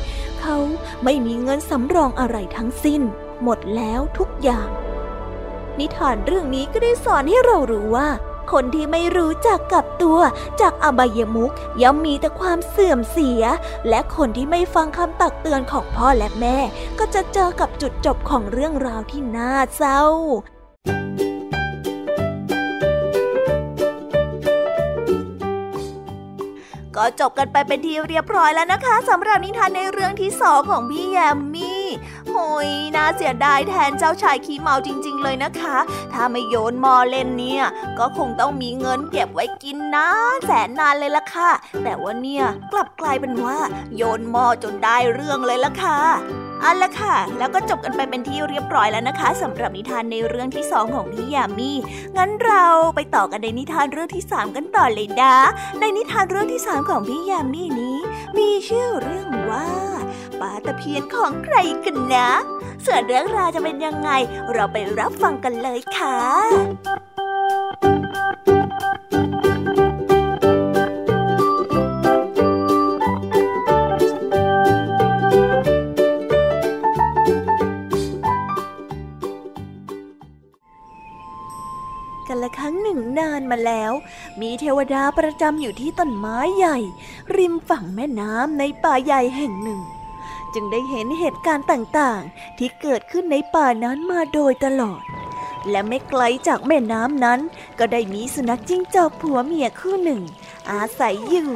[0.41, 0.58] เขา
[1.04, 3.02] ไม่มีเงินสำรองอะไรทั้งสิ้น
[3.43, 4.70] หมดแล้วทุกอย่าง
[5.80, 8.10] นิทานเรื่องนี้ก็ได้สอนให้เรารู้ว่า
[8.51, 10.19] คนที่ไม่รู้จักกับตัว
[10.62, 13.43] จากอบายมุขย่อมมีแต่ความเสื่อมเสีย
[13.89, 16.57] และคนที่ไม่ฟังคำตักเตือนของพ่อและแม่
[16.99, 20.03] ก็จะเจอกับจุดจบของเรื่องราวที่น่าเศร้า
[26.95, 31.66] ก็จบกันไปเป็นที่เรียบร้อยแล้วนะคะสำหรับนิทานในเรื่องที่สองของพี่แยมมี่
[32.38, 35.78] หยน่าเสียดายแทนเจ้าชายขี้เมาจริง ๆ เลยนะคะ
[36.13, 37.63] ถ้าไม่โยนมอเล่นเนี่ย
[38.00, 41.52] ก็คงต้องมีเงินเก็บไว้กินนานแสนนานเลยล่ะค่ะ
[41.84, 43.58] แต่ว่าเนี่ยกลับกลายเป็นว่า
[43.97, 46.00] โยนมอจนได้เรื่องเลยล่ะค่ะ
[46.62, 51.72] เอาละค่ะ แล้วก็จบกันไปเป็นที่เรียบร้อยแล้วนะคะสำหรับนิทานในเรื่องที่สองของพี่ยามี
[52.17, 52.65] งั้นเรา
[52.96, 55.36] ไปต่อกันในนิทานเรื่องที่สามกันต่อเลยนะ
[55.80, 57.98] ในนิทานเรื่องที่สามของพี่ยามีนี้
[58.38, 59.67] มีชื่อเรื่องว่า
[60.39, 62.30] ปลาตะเพียนของใครกันนะ
[62.86, 64.10] ส่วนเรื่องราวจะเป็นยังไง
[64.54, 66.17] เราไปรับฟังกันเลยค่ะ
[69.13, 69.46] กัน
[82.88, 83.91] หนึ่งนานมาแล้ว
[84.41, 86.78] มีเทวดาประจำอยู่ที่ต้นไม้ใหญ่
[87.36, 89.82] ริมฝั่งแม่น้ำในป่าใหญ่แห่งหนึ่ง
[90.54, 95.02] จึงได้เห็นเหตุการณ์ต่างๆ ที่เกิดขึ้นในป่านั้นมาโดยตลอด
[95.69, 97.39] และไม่ไกลจากแม่น้ำนั้น
[97.80, 100.21] ก็ได้มีสุนัขจิ้งจอกผัวเมียคู่หนึ่ง
[100.71, 101.50] อาศัยอยู่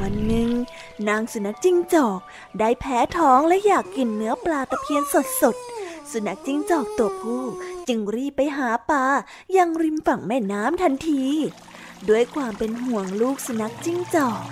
[0.00, 0.50] วันหนึ่ง
[1.08, 2.20] นางสุนัขจิ้งจอก
[2.58, 5.02] ได้แพ้ท้องและอยากกินเนื้อปลาตะเพียน
[5.40, 7.44] สดๆ สุนัขจิ้งจอกตัวผู้
[7.88, 9.04] จึงรีบไปหาปลา
[9.56, 11.24] ยังริมฝั่งแม่น้ำทันที
[12.08, 14.42] ด้วยความเป็นห่วงลูกสุนัขจิ้งจอก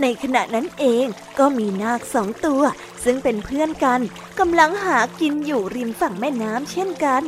[0.00, 1.06] ในขณะนั้นเอง
[1.38, 2.62] ก็มีนาคสองตัว
[3.04, 4.00] ซึ่งเป็นเพื่อนกัน
[4.38, 7.22] กำลังหากินอยู่ริมฝั่งแม่น้ำเช่นกัน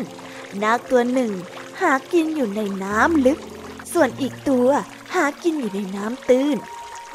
[0.63, 1.33] นาคตัวหนึ่ง
[1.81, 3.41] หากินอยู่ในน้ำลึก
[3.93, 4.69] ส่วนอีกตัว
[5.15, 6.57] หากินอยู่ในน้ำตื้น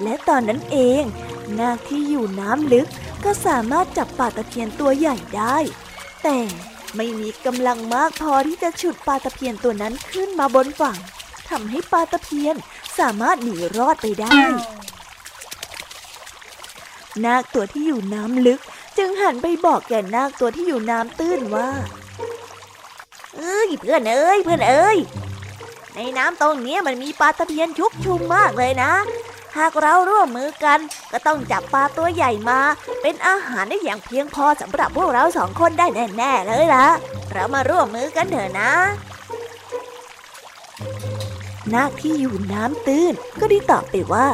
[0.03, 1.03] และตอนนั้นเอง
[1.59, 2.87] นาคที่อยู่น้ำลึก
[3.23, 5.57] ก็สามารถจับปลาตะเพียนตัวใหญ่ได้
[6.23, 6.37] แต่
[6.95, 10.97] ไม่มีกำลังมากพอที่จะฉุดปลาตะเพียนตัวนั้นขึ้นมาบนฝั่ง
[11.49, 12.55] ทำให้ปลาตะเพียน
[12.99, 14.39] สามารถหนีรอดไปได้
[17.25, 18.61] นาคตัวที่อยู่น้ำลึก
[18.97, 21.69] จึงหันไปบอกแก่นาคตัวที่อยู่น้ำตื้นว่า
[23.35, 24.97] เอ้ยเพื่อนเอ้ยเพื่อนเอ้ย
[25.95, 28.93] ในน้ำตรงนี้มันมีปลาตะเพียนชุกชุมมากเลยนะ
[29.57, 30.79] หากเราร่วมมือกัน
[31.11, 32.59] ก็ต้องจับปลาตัวใหญ่มา
[33.01, 36.87] เป็นอาหารได้อย่างเพียงพอสำหรับพวกเราสองคนได้แน่ๆเลยล่ะ
[37.33, 38.71] เรามาร่วมมือกันเถอะนะ
[41.73, 44.27] นาคที่อยู่น้ำตื้นก็ได้ตอบไปว่า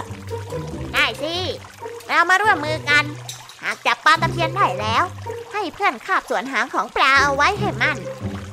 [0.94, 1.36] ได้สิ
[2.08, 3.04] เรามาร่วมมือกัน
[3.64, 5.04] หากจับปลาตะเพียนได้แล้ว
[5.54, 7.98] ให้เพื่อนคาบส่วนหางของปลาเอาไว้ให้มัน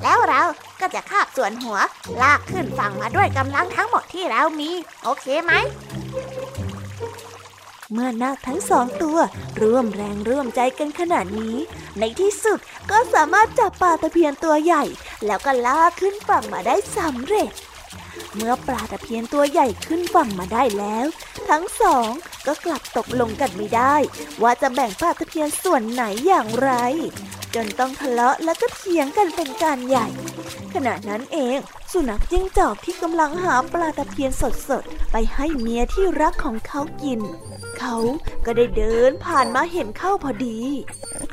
[0.02, 0.42] แล้วเรา
[0.80, 1.78] ก็จะคาบส่วนหัว
[2.22, 4.70] ลากขึ้นฝั่งมาด้วยกำลังทั้งหมดที่เรามี
[5.04, 5.52] โอเคไหม
[7.92, 9.18] เมื่อนาคทั้งสองตัว
[9.60, 11.56] ร่วมแรงร่วมใจกันขนาดนี้
[11.98, 12.58] ในที่สุด
[12.90, 14.84] ก็สามารถจับปลาตะเพียนตัวใหญ่
[15.26, 17.50] แล้วก็ลากขึ้นฝั่งมาได้สำเร็จ
[18.36, 21.06] เมื่อปลาตะเพียนตัวใหญ่ขึ้นฝั่งมาได้แล้ว
[21.48, 22.10] ทั้งสอง
[22.46, 23.94] ก็กลับตกลงกันไม่ได้
[24.42, 26.70] ว่าจะแบ่งปลาตะเพียนส่วนไหนอย่างไร
[27.54, 30.08] จนต้องทะเลาะแล้วก็เถียงกันเป็นการใหญ่
[30.74, 31.58] ขณะนั้นเอง
[31.92, 34.30] สุนัขจิ้งจอกที่กำลังหาปลาตะเพียน
[34.68, 37.20] สดๆ ไปให้เมียที่รักของเขากิน
[37.78, 37.96] เขา
[38.44, 40.58] ก็ได้เดินผ่านมาเห็นเข้าพอดี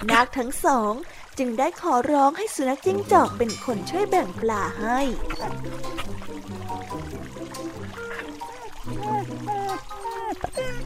[0.09, 0.93] นาคทั้งสอง
[1.38, 4.99] จึงได้ขอร้องให้สุนัขจิ้งจอกเป็นคนช่วยแบ่งปลาให้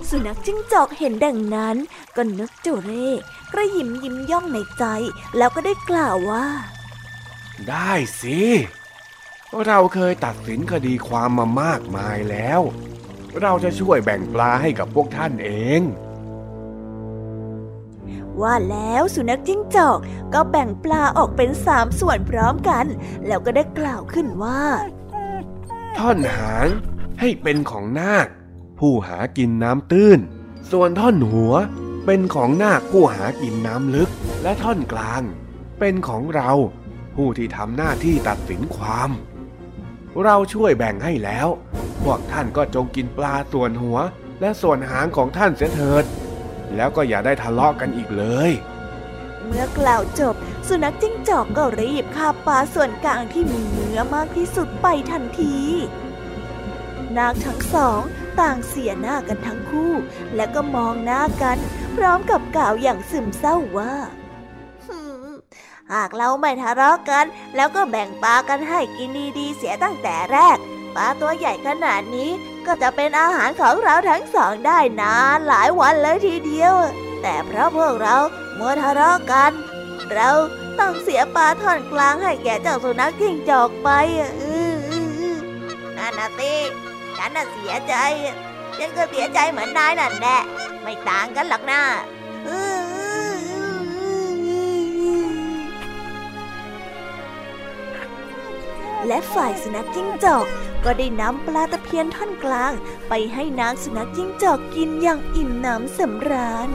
[0.10, 1.76] สุนัขจิ้งจอกเห็นดังนั้น
[2.16, 3.10] ก็นึกเจ้าเร่
[3.54, 4.84] กระยิมยิ้มย่องในใจ
[5.38, 6.48] แล้วก็ได้กล่าวว่า
[7.70, 7.92] ได้
[8.22, 8.40] สิ
[9.68, 12.62] เราเคยตัดสินคดีความมามากมายแล้ว
[13.42, 15.50] เราจะช่วยแบ่งปลาให้กับพวกท่านเอ
[15.80, 15.82] ง
[18.42, 20.00] ว่าแล้วสุนัขจิ้งจอก
[20.34, 22.86] ก็แบ่งปลาออกเป็นสามส่วนพร้อมกัน
[23.28, 24.64] แล้วก็ได้กล่าวขึ้นว่า
[25.98, 26.68] ท่อนหาง
[27.20, 28.28] ให้เป็นของนาค
[28.86, 30.20] ผู้หากินน้ำตื้น
[30.72, 31.54] ส่วนท่อนหัว
[32.06, 34.10] เป็นของนาคผู้หากินน้ำลึก
[34.44, 35.22] และท่อนกลาง
[35.80, 36.52] เป็นของเรา
[37.16, 39.10] ผู้ที่ทำหน้าที่ตัดสินความ
[40.24, 41.48] เราช่วยแบ่งให้แล้ว
[42.04, 43.98] พวกท่านก็จงกินปลาส่วนหัว
[44.42, 46.04] และส่วนหางของท่านเสียเถิด
[46.76, 48.52] แล้วก็อย่าได้ทะเลาะกันอีกเลย
[49.46, 50.36] เมื่อกล่าวจบ
[50.68, 55.58] สุนัขจิ้งจอกก็รีบคาบปลาส่วนกลางที่มีเนื้อมากที่สุดไปทันที
[57.18, 58.02] นาคทั้งสอง
[58.40, 59.94] ต่างเสียหน้ากันทั้งคู่
[60.36, 61.58] และก็มองหน้ากัน
[61.96, 63.94] พร้อมกับกล่าวอย่างซึมเศร้าว่า
[65.94, 67.26] หากเราไม่ทะเลาะกัน
[67.56, 69.10] แล้วก็แบ่งปลากันให้กิน
[69.40, 70.58] ดีๆเสียตั้งแต่แรก
[70.96, 72.30] ปลาตัวใหญ่ขนาดนี้
[72.66, 76.74] ก็จะเป็นอาหารของเราทั้งสองได้นานหลายวันเลยทีเดียว
[77.22, 78.16] แต่เพราะพวกเรา
[78.56, 79.52] เมัวทะเลาะกัน
[80.14, 80.30] เรา
[80.80, 83.90] ต้องเสียปลาท่อนกลางให้แก่เจ้าสุนัขจิ้งจอกไป
[84.42, 85.38] อือ
[85.98, 86.54] นั่นนะสิ
[87.24, 87.96] ฉันน่ะเสียใจ
[88.78, 90.40] ฉันก็เสียใจเหมือนนายนั่นแหละ
[90.82, 91.82] ไม่ต่างกันหรอกนะ
[99.08, 100.46] และฝ่ายสุนัขจิ้งจอก
[100.84, 102.72] ก็ได้นำปลาตะเพียนท่อนกลาง
[103.10, 106.70] ไปให้นางสุนัขจิ้งจอกกินอย่างอิ่มหนำสำราญ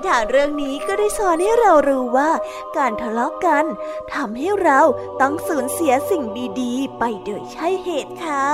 [0.00, 2.30] นิทานเรื่องนี้ก็ได้สอนให้เรารู้ว่า
[2.76, 3.64] การทะเลาะกัน
[4.12, 4.80] ทำให้เรา
[5.20, 6.24] ต้องสูญเสียสิ่ง
[6.60, 8.46] ดีๆ ไปโดยใช่เหตุค่ะ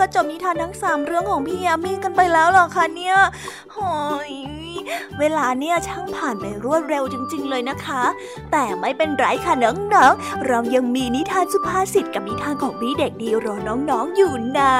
[0.00, 3.16] ก็จบนิทานทั้งสามเรื่องของพี่ยามีกันไปแล้วหรอคะเนี่ย
[3.76, 3.94] หอ
[4.30, 4.61] ย
[5.18, 8.02] เวลาเนี่ยช่างผ่านไปรวดเร็วจริง ๆ เลยนะคะ
[8.52, 14.74] แต่ไม่เป็นไรค่ะน้องๆ เรายังมีนิทานสุภาษิตกับนิทานของพี่เด็กดีรอน้องๆอยู่นะ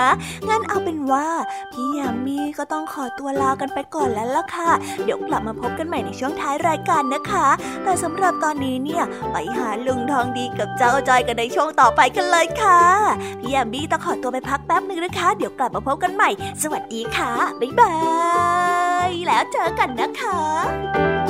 [0.48, 1.26] งั้นเอาเป็นว่า
[1.72, 4.70] พี่ยามีก็ต้องขอตัวลากันไปก่อนแล้วล่ะค่ะ
[5.04, 7.46] เดี๋ยวกลับมาพบกันใหม่ในช่วงท้ายรายการนะคะ
[7.84, 9.02] แต่สำหรับตอนนี้เนี่ย
[9.32, 12.80] ไปหาลุงทองดีกับเจ้าจอยกันในช่วงต่อไปกันเลยค่ะ
[13.40, 16.30] พี่แอมบี้ต้องขอตัวไปพักแป๊บหนึ่งนะคะ เดี๋ยวกลับมาพบกันใหม่
[16.62, 17.92] สวัสดีค่ะ บ๊ายบา
[18.80, 18.81] ย
[19.26, 20.38] แล้วเจอกันนะคะ「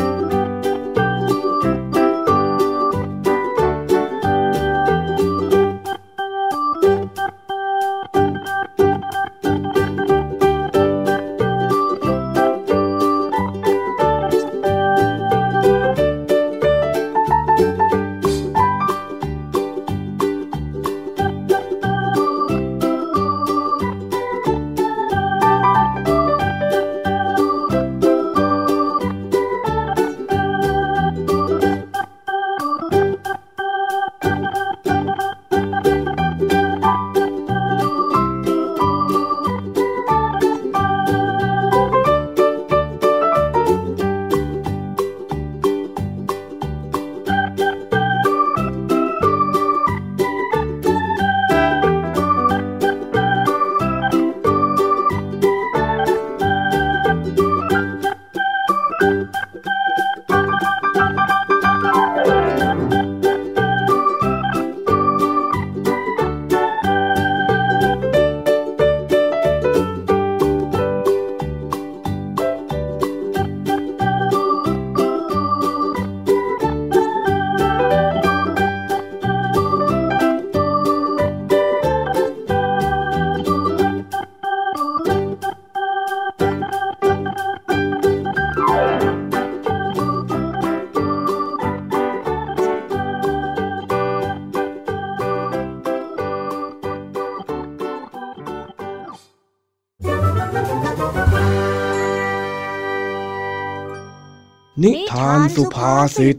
[105.56, 106.38] สุภาษิตว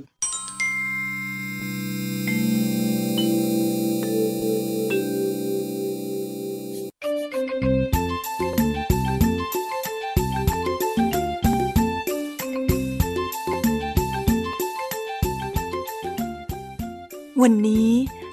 [17.47, 17.91] ันนี้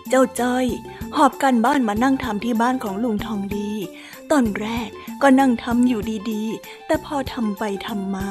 [0.09, 0.67] เจ้าจ้อย
[1.17, 3.71] หอบกันบ้านมานั่งทำที่บ้านของลุงทองดี
[4.31, 4.89] ตอนแรก
[5.23, 6.01] ก็นั่งทำอยู่
[6.31, 8.29] ดีๆ แต่พอทำไปทำมา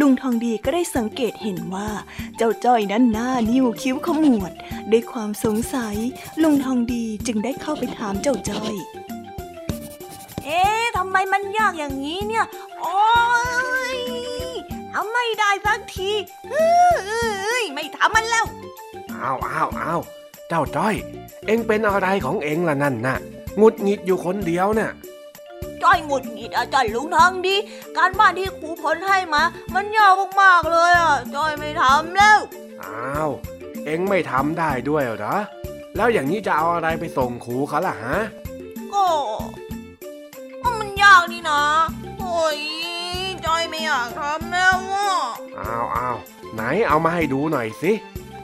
[0.00, 1.90] ลุงทองดีก็ได้สังเกตเห็นว่า
[2.36, 4.52] เจ้าจ้อยนั้นหน้านิ้วคิ้วขมวด
[4.90, 5.96] ด้วยความสงสัย
[6.42, 8.74] ลุงทองดีจึงได้เข้าไปถามเจ้าจ้อย
[10.44, 12.44] เอ๊ะทำไมมันยากอย่างนี้เนี่ย
[12.80, 12.98] โอ๊
[13.96, 13.98] ย
[14.92, 16.10] ทำไม่ได้สักที
[16.50, 18.44] เฮ้ยไม่ทำมันแล้ว
[19.12, 20.00] อ้าวอ้าวอ้าว
[20.48, 20.94] เจ้าจ้อย
[21.46, 23.16] เอ็งเป็นอะไรของเอ็งล่ะนั่นน่ะ
[23.58, 24.90] หงุดหงิดอยู่คนเดียวน่ะ
[25.82, 27.56] จ้อยหงุดหงิดอะจ้อยลุงทองดี
[27.96, 29.42] การบ้านที่ครูพลให้มา
[29.74, 32.38] มันยากมากๆเลยอะจ้อยไม่ทำแล้ว
[32.82, 33.30] อ้าว
[33.84, 35.36] เอ็งไม่ทำได้ด้วยเหรอ
[35.96, 38.18] แล้วอย่างนี้จะเอาอะไรไปส่งครูเขาล่ะฮะ
[38.92, 39.04] ก็
[40.62, 41.62] ก็มันยากนี่นะ
[42.18, 42.60] โอ้ย
[43.46, 45.10] จ้อยไม่อยากทำแล้วอะ
[45.58, 46.16] อ้าวอ้าว
[46.54, 47.92] ไหนเอามาให้ดูหน่อยสิ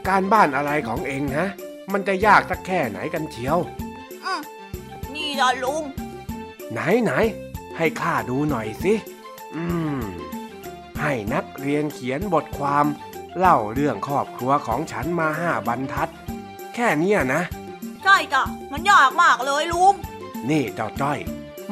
[0.07, 1.49] การบ้านอะไรของเอ็งฮะ
[1.93, 3.57] มันจะยากสักแค่ไหนกันเชียว
[4.25, 4.41] อืม
[5.13, 5.83] นี่ละลุง
[6.71, 7.11] ไหนไหน
[7.77, 8.93] ให้ข้าดูหน่อยสิ
[9.55, 9.63] อื
[9.97, 9.99] ม
[10.99, 12.85] ให้นักเรียนเขียนบทความ
[13.37, 16.09] เล่าเรื่องครอบครัวของฉันมาห้าบรรทัด
[16.73, 17.41] แค่เนี้ยนะ
[18.03, 19.93] ใช่จ้ะ มันยากมากเลยลุง
[20.49, 21.19] นี่เจ้าจ้อย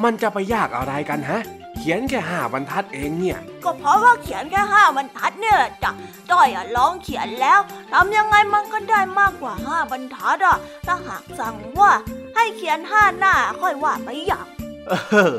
[0.02, 1.40] มันจะไปยากอะไรกันฮะ
[1.78, 5.90] เขียนแค่ห้าบรรทัดเองเนี่ย ก็เพราะว่าเขียนแค่ห้าบรรทัดเนี่ยแหละจ้ะ
[6.30, 7.60] จ้อยอะลองเขียนแล้ว
[7.92, 11.92] ทำยังไงมันก็ได้มากกว่าห้าบรรทัดอะถ้าหากสั่งว่า
[12.34, 14.46] ให้เขียนห้าหน้าค่อยว่าไปอย่าง
[14.88, 14.92] เอ
[15.32, 15.34] อ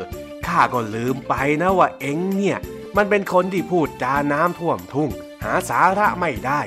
[0.48, 2.58] ข้าก็ลืมไปนะว่าเอ็งเนี่ย
[2.98, 5.10] มันเป็นคนที่พูดจาน้ำท่วมทุ่ง
[5.44, 6.62] หาสาระไม่ได้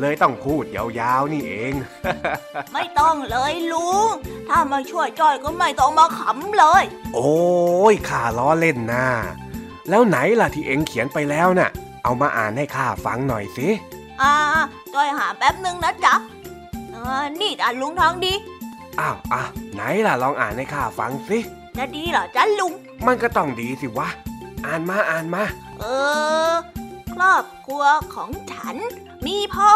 [0.00, 1.72] เลยต้องพูดยาวๆนี่เอง
[2.72, 4.08] ไม่ต้องเลยลุง
[4.48, 7.32] ถ้ามาช่วยจ้อยก็ไม่ต้องมาขำเลย โอ้
[7.92, 9.06] ยข้าล้อเล่นนะ
[9.88, 11.70] แล้วไหนล่ะที่เอ็งเขียนไปแล้วน่ะ
[12.02, 13.68] เอามาอ่านให้ข้าฟังหน่อยสิ
[14.22, 14.34] อ่า
[14.94, 16.14] จ้อยหาแป๊บนึงนะจ๊ะ
[16.94, 18.34] อ่านี่อะลุงทองดี
[19.00, 19.42] อ้าวอะ
[19.74, 21.38] ไหนล่ะลองอ่านให้ข้าฟังสิ
[21.76, 22.72] จะดีเหรอจ๊ะลุง
[23.06, 24.08] มันก็ต้องดีสิวะ
[24.66, 25.44] อ่านมาอ่านมา
[25.80, 25.84] เอ
[26.50, 26.52] อ
[27.14, 28.76] ครอบครัวของฉัน
[29.26, 29.72] มีพ่อ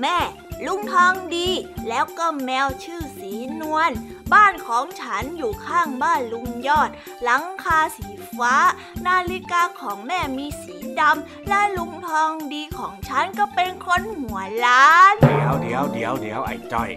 [0.00, 0.18] แม่
[0.66, 1.48] ลุงทองดี
[1.88, 3.90] แล้วก็แมวชื่อสีนวล
[4.32, 6.90] บ้านของฉันอยู่ข้างบ้านลุงยอด
[7.22, 8.54] หลังคาสีฟ้า
[9.06, 16.90] นาฬิกาของแม่มีสีดำ และลุงทองดีของฉันก็เป็นคนหัวล้าน เดี๋ยวเดี๋ยวเดี๋ยวเดี๋ยวไอ้จ้อย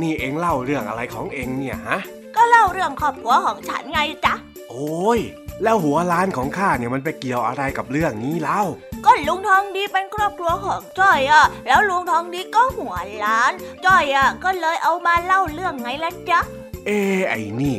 [0.00, 1.98] นี่เอ็งเล่าเรื่องอะไรของเอ็งเนี่ยฮะ
[2.36, 4.34] ก็เล่าเรื่องครอบครัวของฉันไงจ๊ะ
[4.70, 5.20] โอ้ย
[5.62, 8.62] แล้วหัวล้านของข้าเนี่ยมันไปเกี่ยวอะไรกับเรื่องนี้เล่า
[9.04, 13.52] ก็ลุงทองดีเป็นครอบครัวของจ้อยอะ แล้วลุงทองดีก็หัวล้าน
[13.86, 16.40] จ้อยอะก็เลยเอามาเล่าเรื่องไงละจ๊ะ
[16.86, 17.76] เอ้ไอ้นี่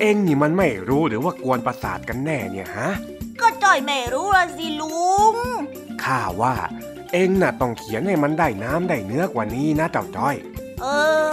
[0.00, 2.90] เอ็งนี่มันไม่รู้หรือว่ากวนประสาทกันแน่เนี่ยฮะ
[3.40, 5.34] ก็จ้อยไม่รู้ละสิลุง
[6.04, 6.54] ข้าว่า
[7.12, 10.36] เอ็งน่ะต้องเขียนให้มันได้น้ำได้เนื้อกว่านี้นะเจ้าจ้อย
[10.80, 10.86] เอ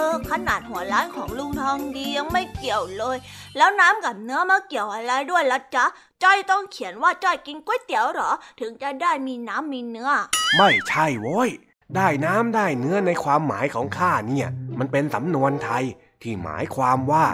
[0.08, 3.18] อ ขนาดหัวล้านของลุงทองดียังไม่เกี่ยวเลย
[3.58, 5.86] แล้วน้ำกับเนื้อมาเกี่ยวอะไรด้วยละจ๊ะ
[6.24, 10.10] จ้อยต้องเขียนว่าจ้อยกินก๋วยเตี๋ยวเหรอ ถึงจะได้มีน้ำมีเนื้อ
[10.58, 11.50] ไม่ใช่โว้ย
[11.96, 14.48] ได้น้ำได้เนื้อในความหมายของข้าเนี่ย
[14.80, 15.84] มันเป็นสำนวนไทย
[16.22, 17.26] ที่หมายความว่า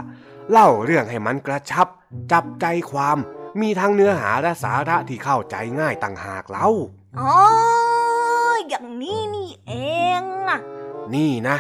[0.52, 1.88] เล่าเรื่องให้มันกระชับ
[2.32, 3.18] จับใจความ
[3.62, 6.70] มีทั้งเนื้อหาและสาระที่เข้าใจง่ายต่างหากเล่า
[7.20, 7.36] อ๋อ
[8.70, 9.74] อย่างนี้นี่เอ
[10.22, 10.60] งอะ
[11.16, 11.58] นี่นะ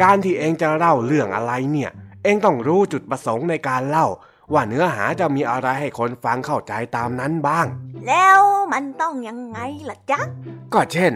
[0.00, 1.90] การที่เองจะเล่าเรื่องอะไรเนี่ย
[2.22, 4.06] เองต้องรู้จุดประสงค์ในการเล่า
[4.52, 7.66] ว่าเนื้อหาจะมีอะไรให้คนฟังเข้าใจตามนั้นบ้าง
[8.06, 8.40] แล้ว
[8.72, 10.20] มันต้องยังไงล่ะจ๊ะ
[10.74, 11.14] ก็เช่น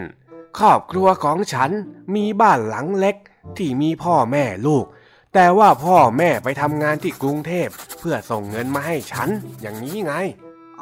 [0.59, 1.71] ครอบครัวของฉัน
[2.15, 3.15] มีบ้านหลังเล็ก
[3.57, 4.85] ที่มีพ่อแม่ลูก
[5.33, 7.67] แต่ว่าพ่อแม่ไปทำงานที่กรุงเทพ
[7.99, 9.29] เพื่อส่งเงินมาให้ฉัน
[9.61, 10.13] อย่างนี้ไง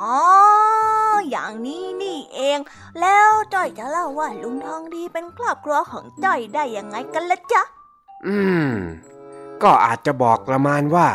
[0.02, 0.20] อ๋อ
[1.30, 2.60] อย่างนี้นี่เอง
[3.02, 7.64] แล้วจ้อยจะเล่าว่าลุงทองดีเป็นครอบครัวของจ้อยได้ยังไงกันละจ๊ะ
[8.28, 8.38] อื
[8.70, 8.72] ม
[9.64, 11.08] ก็อาจจะบอกประมาณว่า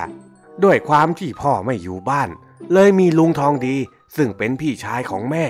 [0.64, 2.28] ด้วยความที่พ่อไม่อยู่บ้าน
[2.72, 3.76] เลยมีลุงทองดี
[4.16, 5.44] ซึ่งเป็นพี่ชายของแม่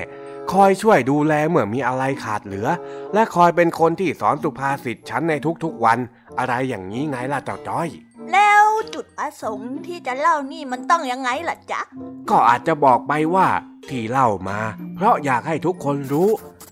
[0.53, 2.69] คอยช่วยดูแลเมื่อมีอะไรขาดเหลือ
[3.15, 5.35] และคอยเป็นคนที่สอนสุภาษิตฉันใน
[5.65, 5.99] ทุกๆวัน
[6.39, 7.89] อะไรอย่างนี้ไงล่ะเจ้าจ้อย
[8.33, 11.81] แล้วจุดประสงค์ที่จะเล่านี่มันต้องยังไงล่ะจ๊ะ
[12.31, 13.49] ก็อาจจะบอกไปว่า
[13.89, 14.59] ที่เล่ามา
[14.95, 16.31] เพราะอยากให้ทุกคนรู้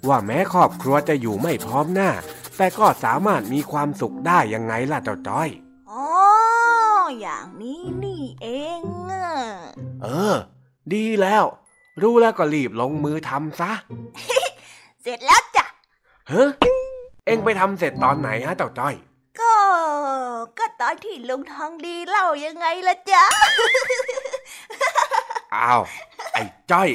[0.09, 2.11] ว่าแม้ครอบครัวจะอยู่ไม่พร้อมหน้า
[2.59, 5.49] แต่ก็สามารถมีความสุขได้ยังไงล่ะเจ้าจ้อย
[5.91, 6.07] อ๋อ
[7.21, 8.47] อย่างนี้นี่เอ
[8.81, 9.27] งอะ
[10.03, 10.37] เออ
[10.95, 11.45] ดีแล้ว
[12.03, 13.73] รู้แล้วก็รีบลงมือทำซะ
[15.03, 15.67] เสร็จแล้วจ้ะ
[16.29, 16.47] เฮ้
[17.27, 18.95] เอ็งไปทำเสร็จตอนไหนฮะเจ้าจ้อย
[19.41, 19.55] ก็
[20.59, 23.25] ก็ตอนที่ลุงทองดีเล่ายังไงล่ะจ๊ะ
[25.55, 25.81] อ้าว
[26.33, 26.91] ไอ้จ้อย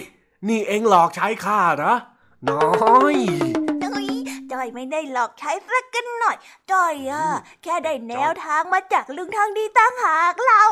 [0.47, 1.93] นี่เอ็งหลอกใช้ข้าเหรอ
[2.49, 3.17] น้อย
[3.51, 3.52] จ้
[4.63, 6.37] อยจ้อยไม่ได้หลอกใช้สักกันหน่อย
[6.71, 7.23] จ้อยอะ
[7.63, 10.63] แค่ได้แนวทางมาจากลุงทองดีตั้งหากเรา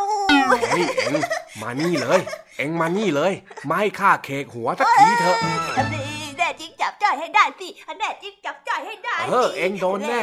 [0.72, 1.22] เฮ้ยเอ็ง
[1.62, 2.22] มานี่เลย
[2.58, 3.34] เอ็งมานี่เลย
[3.70, 5.38] มาให้ข้าเคกหัวสักทีเถอะ
[5.78, 10.22] อันนี้แน่จริงจับจ่อยให้ได้สิอันแน่จริงจับจ่อยให้ได้เออเอ็งโดนแน่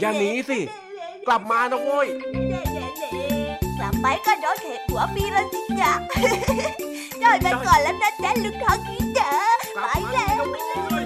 [0.00, 0.58] อย่าหนีสิ
[1.26, 2.06] กลับมานะโว้ย
[3.80, 5.92] กลับไปก็โดนเขกหัวฟรีแล้วสิจ๊ะ
[7.22, 9.30] จ่อยไปก่อนแล้วนะจ๊ะลุงทองดีจ๋า
[9.74, 11.03] ไปแล้วไปแล้ว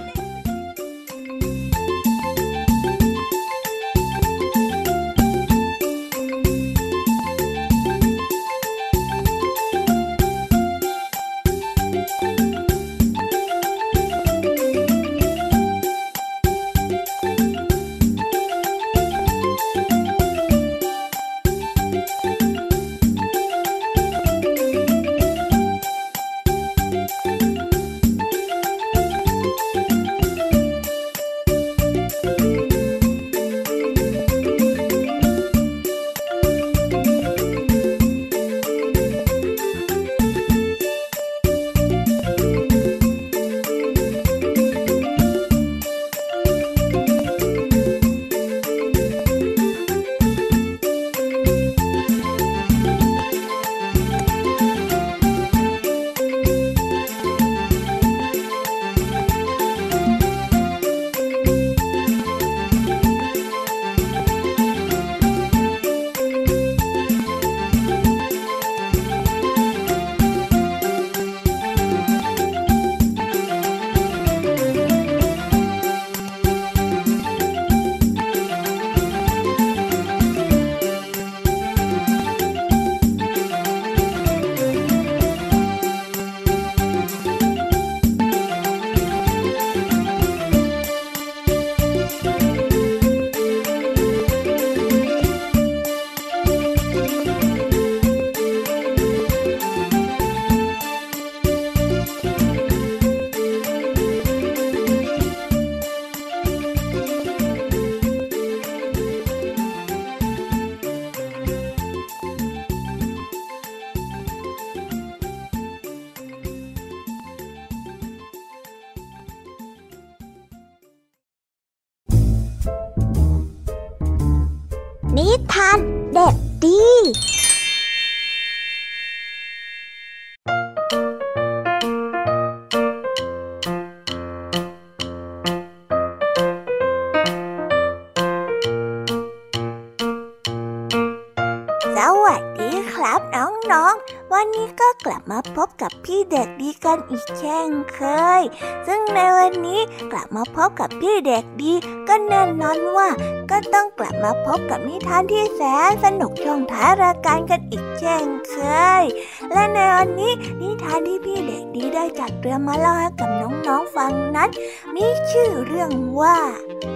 [147.19, 148.01] อีกเช่นเค
[148.41, 148.43] ย
[148.87, 149.81] ซึ่งในวันนี้
[150.12, 151.73] กลับมาพบกับพี่เด็กดี
[152.09, 153.09] ก็แน่นอนว่า
[153.51, 158.55] ก็ต้องกลับมาพบกับนิทานที่แสนสนุกช่วงท้ายรายการกันอีกเช่นเค
[159.01, 159.05] ย
[159.53, 164.51] และในวันนี้นิทานที่พี่เด็กดีได้จัดเตรียมมาเล่าให้กับน้องๆฟังนั้น
[164.95, 166.39] มีชื่อเรื่องว่า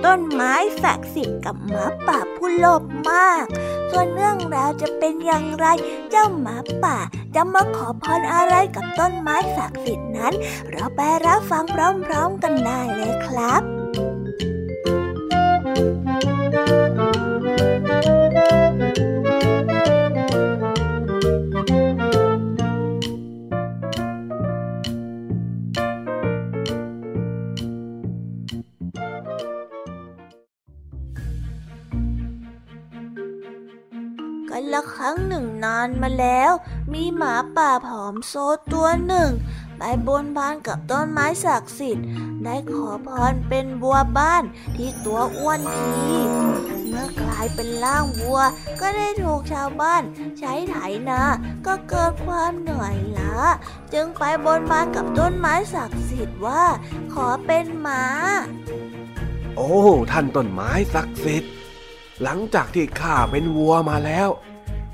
[0.05, 0.53] ต้นไม้
[0.83, 3.45] ศักดิ์สิทธิ์กับหมาป่าผู้โลภมาก
[3.93, 5.67] ส่วนเรื่องราวจะเป็นอย่างไร
[6.11, 6.99] เจ้าหมาป่า
[7.35, 10.35] จะมาขอพรอะไรกับต้นไม้ศักดิ์สิทธิ์นั้น
[10.71, 11.77] เราไปรับฟังพ
[12.13, 36.53] ร้อมๆกันได้เลยครับานมาแล้ว
[36.93, 38.35] มีหมาป่าผอมโซ
[38.73, 39.31] ตัวหนึ่ง
[39.79, 42.07] ไปบนบานกับต้นไม้ศักดิ์สิทธิ์
[42.45, 44.43] ได้ขอพรเป็นบัวบ้าน
[44.77, 45.93] ที่ตัวอ้วนที
[46.89, 48.41] เมื่อกลายเป็นล่างวัว
[48.81, 50.03] ก็ได้ถูกชาวบ้าน
[50.39, 50.77] ใช้ไถ
[51.09, 51.21] นา
[51.67, 53.37] ก็เกิดความเหนื่อยล้า
[53.93, 56.65] จึงไปบนบานกับต้นไม้ศักดิ์สิทธิ์ว่า
[57.15, 58.05] ขอเป็นหมา
[59.57, 59.73] โอ้
[60.11, 61.51] ท่านต้นไม้ศักดิ์สิทธิ์
[62.23, 64.29] หลังจากที่ข้าเป็นวัวมาแล้ว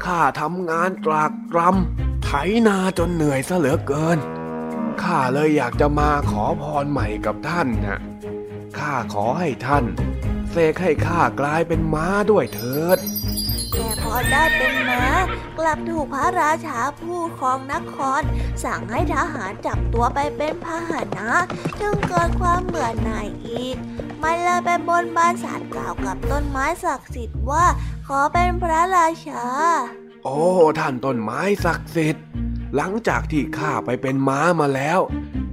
[0.04, 2.30] ข้าทำงานตรากตรำไถ
[2.66, 4.18] นาจนเหนื่อยซะเหลือเกิน
[5.02, 8.00] ข้าเลยอยากจะมาขอพรใหม่กับท่านนะ
[8.78, 9.84] ข้าขอให้ท่าน
[10.50, 12.98] เสกให้ข้ากลายเป็นม้าด้วยเถิด
[14.08, 15.04] ออได้เป็นม้า
[15.58, 18.22] กลับถูกพระราชาผู้ครองนคร
[18.64, 21.30] สั่งให้ทหารจับตัวไปเป็นพาหนะ
[21.80, 23.76] จึงเกิดความเบื่อหน่ายอีก
[24.22, 27.64] มันเลยไปบนบานสารกล่าวกับต้นไม้ศักดิ์สิทธิ์ว่า
[28.06, 29.44] ขอเป็นพระราชา
[30.24, 30.38] โอ้
[30.78, 32.24] ท่านต้นไม้ศักดิ์สิทธิ์
[32.76, 35.00] หลังจากที่ข้าไปเป็นม้ามาแล้ว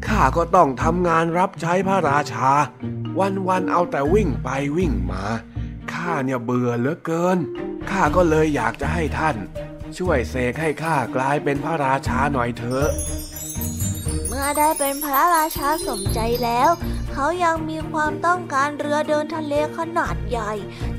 [0.07, 2.51] ข้าก็ต้องทำงานรับใช้พระราชา
[3.49, 5.23] วันๆเอาแต่วิ่งไปวิ่งมา
[5.95, 7.37] ข้าเนี่ยเบื่อเหลือเกิน
[7.89, 9.35] ข้าก็เลยอยากจะให้ท่าน
[9.97, 12.89] ช่วยเสกให้ข้ากลายเป็นพระราชาหน่อยเถอะ
[14.27, 16.69] เมื่อได้เป็นพระราชาสมใจแล้ว
[17.11, 20.53] เขายังมีความต้องการเรือเดินทะเลขนาดใหญ่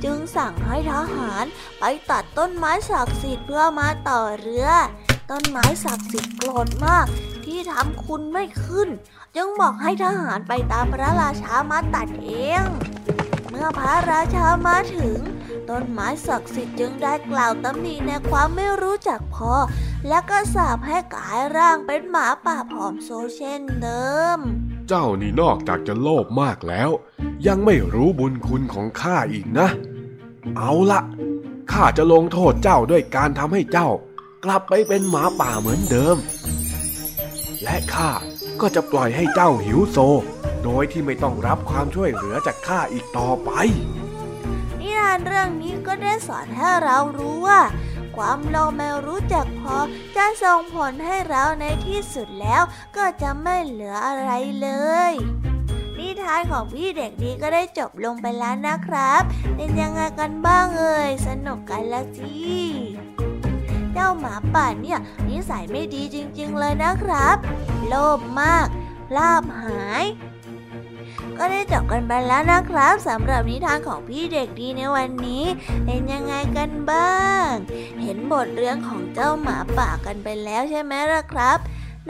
[0.04, 1.44] จึงสั่งให้ทหาร
[1.80, 4.68] ไปตัดต้นไม้ศักดิ์สิทธิ์เพื่อมาต่อเรือ
[5.30, 7.06] ต้นไม้ศักดิ์สิทธิ์โกรธมาก
[7.44, 8.88] ที่ทำคุณไม่ขึ้น
[9.36, 12.30] จึงบอกให้ทหารไปตามพระราชามาตัดเอ
[12.62, 12.64] ง
[13.58, 15.18] มื่อพระราชามาถึง
[15.68, 19.52] ต้นไม้ศักดิ์สิทธิ์จึงได้กล่าวตำหนิในความไม่รู้จักพอ
[20.08, 24.38] และก็สาปให้กลายร่างเป็นหมาป่าผอมโซเช่นเดิม
[24.88, 26.90] เจ้านี่นอกจากจะโลภมากแล้ว
[27.46, 29.68] ยังไม่รู้บุญคุณของข้าอีกนะ
[30.56, 31.00] เอาละ
[31.72, 33.88] ข้าจะลงโทษเจ้าด้วยการทำให้เจ้า
[34.44, 36.16] กลับไปเป็นหมาป่าเหมือนเดิม
[37.62, 38.10] และข้า
[38.60, 39.98] ก็จะปล่อยให้เจ้าหิวโซ
[40.64, 43.50] โดยที่ไม่ต้องรับความช่วยเหลือจากข้าอีกต่อไป
[44.80, 47.60] นิทานเรื่องนี้ก็ได้สอนให้เรารู้ว่า
[48.16, 49.76] ความโลภไม่รู้จักพอ
[50.16, 52.62] จะส่งผลให้เราในที่สุดแล้ว
[52.96, 54.30] ก็จะไม่เหลืออะไร
[54.60, 54.68] เล
[55.10, 55.12] ย
[55.98, 59.22] นิทานของพี่เด็กดีก็ได้จบลงไปแล้วนะครับ
[59.56, 62.46] เป็นยังไงกันบ้างเอ่ยสนุกกันละที
[63.92, 64.98] เจ้าหมาป่าเนี่ย
[65.28, 67.36] นิสัยไม่ดีจริงๆเลยนะครับ
[67.88, 68.66] โลภมาก
[69.16, 70.04] ลาบหาย
[71.38, 75.44] ก็ได้จบกันไปแล้วนะครับสำหรับนิทานของพี่เด็กดีในวันนี้
[75.84, 77.50] เป็นยังไงกันบ้าง
[78.02, 81.58] เห็นบทเรื่องของเจ้าหมาป่ากันไปแล้วใช่ไหมล่ะครับ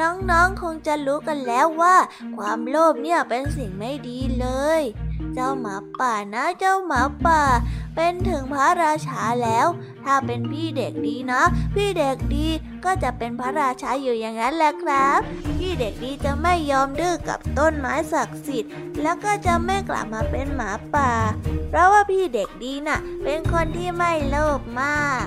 [0.01, 1.97] น้องๆ คงจะรู้กันแล้วว่า
[2.37, 4.47] ความโลภเนี่ยเป็นสิ่งไม่ดีเล
[4.81, 4.83] ย
[5.35, 7.43] เจ้าหมาป่านะเจ้าหมาป่า
[7.95, 9.67] เป็นถึงพระราชาแล้ว
[10.05, 11.43] ถ้าเป็นพี่เด็กดีนะ
[11.75, 12.47] พี่เด็กดี
[12.85, 15.19] ก็จะเป็นพระราชาอยู่อย่างนั้นแหละครับ
[15.59, 21.11] พี่เด็กดีจะไม่ยอมดื้อกับต้นไม้ศักดิ์สิทธิ์ แล้วก็จะไม่กลับมาเป็นหมาป่า
[21.69, 25.27] เพราะว่าพี่เด็กดีน่ะ เป็นคนที่ไม่โลภมาก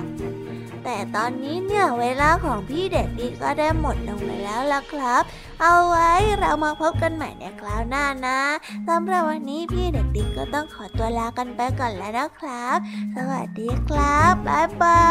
[0.84, 5.22] แต่ตอนนี้เนี่ยเวลาของพี่เด็กดีก็ได้หมดลงไปแล้วล่ะครับ
[5.60, 8.40] เอาไว้เรามาพบกันใหม่ในคราวหน้านะ
[8.88, 12.76] สำหรับวันนี้พี่เด็กดีก็ต้องขอตัวลากันไปก่อนแล้วนะครับ
[13.16, 15.04] สวัสดีครับบ๊ายบา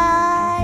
[0.61, 0.63] ย